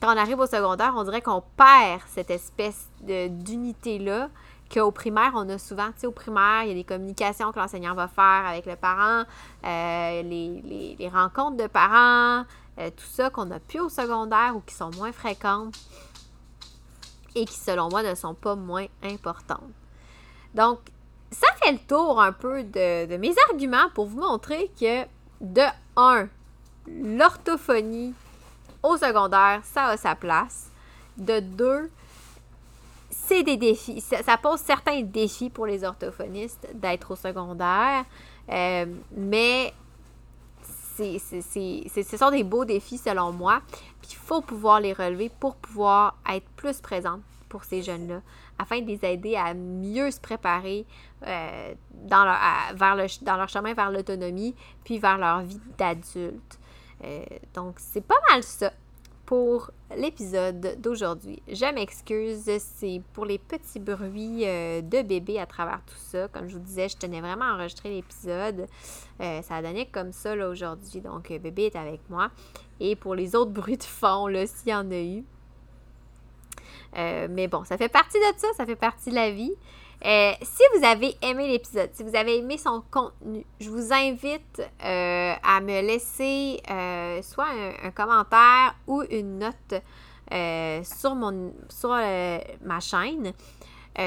quand 0.00 0.14
on 0.14 0.18
arrive 0.18 0.38
au 0.38 0.46
secondaire, 0.46 0.94
on 0.96 1.04
dirait 1.04 1.22
qu'on 1.22 1.42
perd 1.56 2.02
cette 2.08 2.30
espèce 2.30 2.88
d'unité-là 3.00 4.28
qu'au 4.72 4.90
primaire, 4.90 5.32
on 5.34 5.48
a 5.48 5.58
souvent. 5.58 5.86
Tu 5.92 6.00
sais, 6.00 6.06
au 6.06 6.12
primaire, 6.12 6.62
il 6.64 6.68
y 6.68 6.72
a 6.72 6.74
des 6.74 6.84
communications 6.84 7.52
que 7.52 7.58
l'enseignant 7.58 7.94
va 7.94 8.08
faire 8.08 8.44
avec 8.46 8.66
le 8.66 8.76
parent, 8.76 9.24
euh, 9.64 10.22
les, 10.22 11.10
rencontres 11.12 11.56
de 11.56 11.66
parents, 11.66 12.44
euh, 12.78 12.90
tout 12.90 13.06
ça 13.06 13.30
qu'on 13.30 13.46
n'a 13.46 13.60
plus 13.60 13.80
au 13.80 13.88
secondaire 13.88 14.54
ou 14.56 14.60
qui 14.60 14.74
sont 14.74 14.90
moins 14.96 15.12
fréquentes 15.12 15.74
et 17.34 17.44
qui, 17.44 17.56
selon 17.56 17.88
moi, 17.88 18.02
ne 18.02 18.14
sont 18.14 18.34
pas 18.34 18.54
moins 18.54 18.86
importantes. 19.02 19.72
Donc, 20.54 20.80
ça 21.30 21.48
fait 21.62 21.72
le 21.72 21.78
tour 21.78 22.20
un 22.20 22.32
peu 22.32 22.62
de, 22.62 23.06
de 23.06 23.16
mes 23.16 23.34
arguments 23.50 23.88
pour 23.92 24.06
vous 24.06 24.20
montrer 24.20 24.70
que, 24.78 25.04
de 25.40 25.62
un, 25.96 26.28
l'orthophonie 26.86 28.14
au 28.84 28.96
secondaire, 28.98 29.60
ça 29.64 29.86
a 29.86 29.96
sa 29.96 30.14
place. 30.14 30.70
De 31.16 31.40
deux, 31.40 31.90
c'est 33.10 33.42
des 33.42 33.56
défis. 33.56 34.00
Ça, 34.00 34.36
pose 34.36 34.60
certains 34.60 35.00
défis 35.02 35.50
pour 35.50 35.66
les 35.66 35.82
orthophonistes 35.84 36.68
d'être 36.74 37.12
au 37.12 37.16
secondaire, 37.16 38.04
euh, 38.50 38.86
mais 39.16 39.72
c'est, 40.96 41.18
ce 41.18 42.16
sont 42.16 42.30
des 42.30 42.44
beaux 42.44 42.64
défis 42.64 42.98
selon 42.98 43.32
moi. 43.32 43.62
Puis 44.02 44.10
il 44.12 44.16
faut 44.16 44.42
pouvoir 44.42 44.80
les 44.80 44.92
relever 44.92 45.30
pour 45.40 45.56
pouvoir 45.56 46.16
être 46.30 46.46
plus 46.56 46.80
présente 46.80 47.22
pour 47.48 47.64
ces 47.64 47.82
jeunes-là, 47.82 48.20
afin 48.58 48.80
de 48.80 48.86
les 48.86 49.04
aider 49.04 49.36
à 49.36 49.54
mieux 49.54 50.10
se 50.10 50.20
préparer 50.20 50.84
euh, 51.24 51.74
dans, 51.92 52.24
leur, 52.24 52.36
vers 52.74 52.96
le, 52.96 53.06
dans 53.24 53.36
leur 53.36 53.48
chemin 53.48 53.74
vers 53.74 53.90
l'autonomie, 53.90 54.54
puis 54.84 54.98
vers 54.98 55.18
leur 55.18 55.40
vie 55.40 55.60
d'adulte. 55.78 56.58
Donc, 57.54 57.76
c'est 57.78 58.04
pas 58.04 58.20
mal 58.30 58.42
ça 58.42 58.72
pour 59.26 59.70
l'épisode 59.96 60.76
d'aujourd'hui. 60.80 61.42
Je 61.48 61.72
m'excuse, 61.72 62.50
c'est 62.58 63.00
pour 63.12 63.24
les 63.24 63.38
petits 63.38 63.80
bruits 63.80 64.44
euh, 64.44 64.82
de 64.82 65.02
bébé 65.02 65.38
à 65.38 65.46
travers 65.46 65.80
tout 65.86 65.96
ça. 65.96 66.28
Comme 66.28 66.48
je 66.48 66.54
vous 66.54 66.62
disais, 66.62 66.88
je 66.88 66.96
tenais 66.96 67.20
vraiment 67.20 67.46
à 67.46 67.54
enregistrer 67.54 67.90
l'épisode. 67.90 68.66
Euh, 69.20 69.42
ça 69.42 69.56
a 69.56 69.62
donné 69.62 69.86
comme 69.86 70.12
ça 70.12 70.34
aujourd'hui. 70.34 71.00
Donc, 71.00 71.30
euh, 71.30 71.38
bébé 71.38 71.64
est 71.64 71.76
avec 71.76 72.00
moi. 72.10 72.30
Et 72.80 72.96
pour 72.96 73.14
les 73.14 73.34
autres 73.34 73.52
bruits 73.52 73.78
de 73.78 73.84
fond, 73.84 74.26
là, 74.26 74.46
s'il 74.46 74.70
y 74.70 74.74
en 74.74 74.90
a 74.90 75.00
eu. 75.00 75.24
mais 77.30 77.48
bon, 77.48 77.64
ça 77.64 77.78
fait 77.78 77.88
partie 77.88 78.18
de 78.18 78.38
ça, 78.38 78.48
ça 78.56 78.66
fait 78.66 78.76
partie 78.76 79.10
de 79.10 79.14
la 79.14 79.30
vie. 79.30 79.54
Euh, 80.04 80.32
si 80.42 80.62
vous 80.76 80.84
avez 80.84 81.16
aimé 81.22 81.48
l'épisode, 81.48 81.90
si 81.92 82.02
vous 82.02 82.14
avez 82.14 82.38
aimé 82.38 82.58
son 82.58 82.82
contenu, 82.90 83.44
je 83.60 83.70
vous 83.70 83.92
invite 83.92 84.60
euh, 84.60 85.34
à 85.42 85.60
me 85.60 85.80
laisser 85.80 86.60
euh, 86.70 87.22
soit 87.22 87.48
un, 87.82 87.90
commentaire 87.90 88.74
ou 88.86 89.02
une 89.10 89.38
note 89.38 89.82
sur, 90.84 91.14
mon, 91.14 91.54
sur 91.68 91.90
ma 91.90 92.80
chaîne 92.80 93.32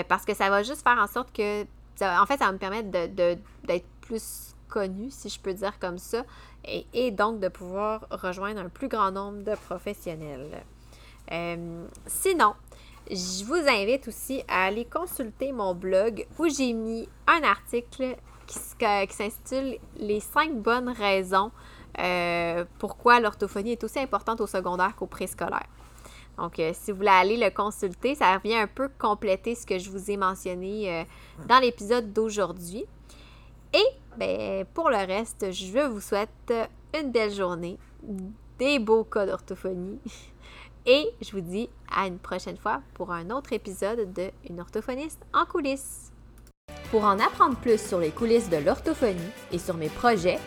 parce 0.10 0.26
que 0.26 0.34
ça 0.34 0.50
va 0.50 0.62
juste 0.64 0.84
faire 0.84 0.98
en 0.98 1.08
sorte 1.08 1.32
que, 1.32 1.64
en 2.02 2.26
fait, 2.26 2.38
ça 2.38 2.48
va 2.48 2.52
me 2.52 2.58
permettre 2.58 2.90
d'être 2.90 3.88
plus 4.02 4.54
connu, 4.68 5.10
si 5.10 5.30
je 5.30 5.40
peux 5.40 5.54
dire 5.54 5.80
comme 5.80 5.98
ça, 5.98 6.26
et, 6.66 6.86
et, 6.94 7.12
donc 7.12 7.40
de 7.40 7.48
pouvoir 7.48 8.06
rejoindre 8.12 8.60
un 8.60 8.68
plus 8.68 8.90
grand 8.90 9.12
nombre 9.12 9.44
de 9.44 9.56
professionnels. 9.56 10.64
sinon, 12.06 12.56
je 13.10 13.46
vous 13.46 13.56
invite 13.56 14.08
aussi 14.08 14.44
à 14.48 14.66
aller 14.66 14.86
consulter 14.86 15.52
mon 15.52 15.74
blog 15.74 16.26
où 16.38 16.48
j'ai 16.48 16.74
mis 16.74 17.08
un 17.28 17.44
article 17.44 18.16
qui, 18.46 18.60
s'intitule 19.10 19.78
Les 19.98 20.20
cinq 20.20 20.54
bonnes 20.56 20.90
raisons 20.90 21.52
euh, 22.00 22.66
pourquoi 22.78 23.20
l'orthophonie 23.20 23.72
est 23.72 23.84
aussi 23.84 24.00
importante 24.00 24.40
au 24.42 24.48
secondaire 24.48 24.96
qu'au 24.96 25.08
préscolaire. 25.08 25.68
Donc, 26.38 26.60
euh, 26.60 26.72
si 26.74 26.92
vous 26.92 26.98
voulez 26.98 27.10
aller 27.10 27.38
le 27.38 27.50
consulter, 27.50 28.14
ça 28.14 28.38
vient 28.44 28.62
un 28.62 28.68
peu 28.68 28.90
compléter 29.00 29.56
ce 29.56 29.66
que 29.66 29.80
je 29.80 29.90
vous 29.90 30.12
ai 30.12 30.18
mentionné 30.18 30.94
euh, 30.94 31.04
dans 31.48 31.60
l'épisode 31.60 32.14
d'aujourd'hui. 32.14 32.86
Et 33.74 33.86
ben, 34.18 34.66
pour 34.74 34.90
le 34.92 34.98
reste, 34.98 35.52
je 35.52 35.88
vous 35.88 36.00
souhaite 36.00 36.54
une 37.00 37.12
belle 37.12 37.34
journée, 37.34 37.80
des 38.60 38.78
beaux 38.78 39.04
cas 39.04 39.26
d'orthophonie. 39.26 40.00
Et 40.90 41.14
je 41.22 41.32
vous 41.32 41.42
dis 41.42 41.70
à 41.94 42.08
une 42.08 42.18
prochaine 42.18 42.56
fois 42.56 42.82
pour 42.94 43.12
un 43.12 43.30
autre 43.30 43.52
épisode 43.52 44.14
de 44.14 44.32
Une 44.50 44.62
orthophoniste 44.62 45.20
en 45.34 45.46
coulisses. 45.46 46.14
Pour 46.92 47.04
en 47.04 47.20
apprendre 47.20 47.58
plus 47.58 47.86
sur 47.86 48.00
les 48.00 48.12
coulisses 48.12 48.50
de 48.50 48.56
l'orthophonie 48.56 49.20
et 49.52 49.60
sur 49.60 49.76
mes 49.76 49.90
projets, 49.90 50.40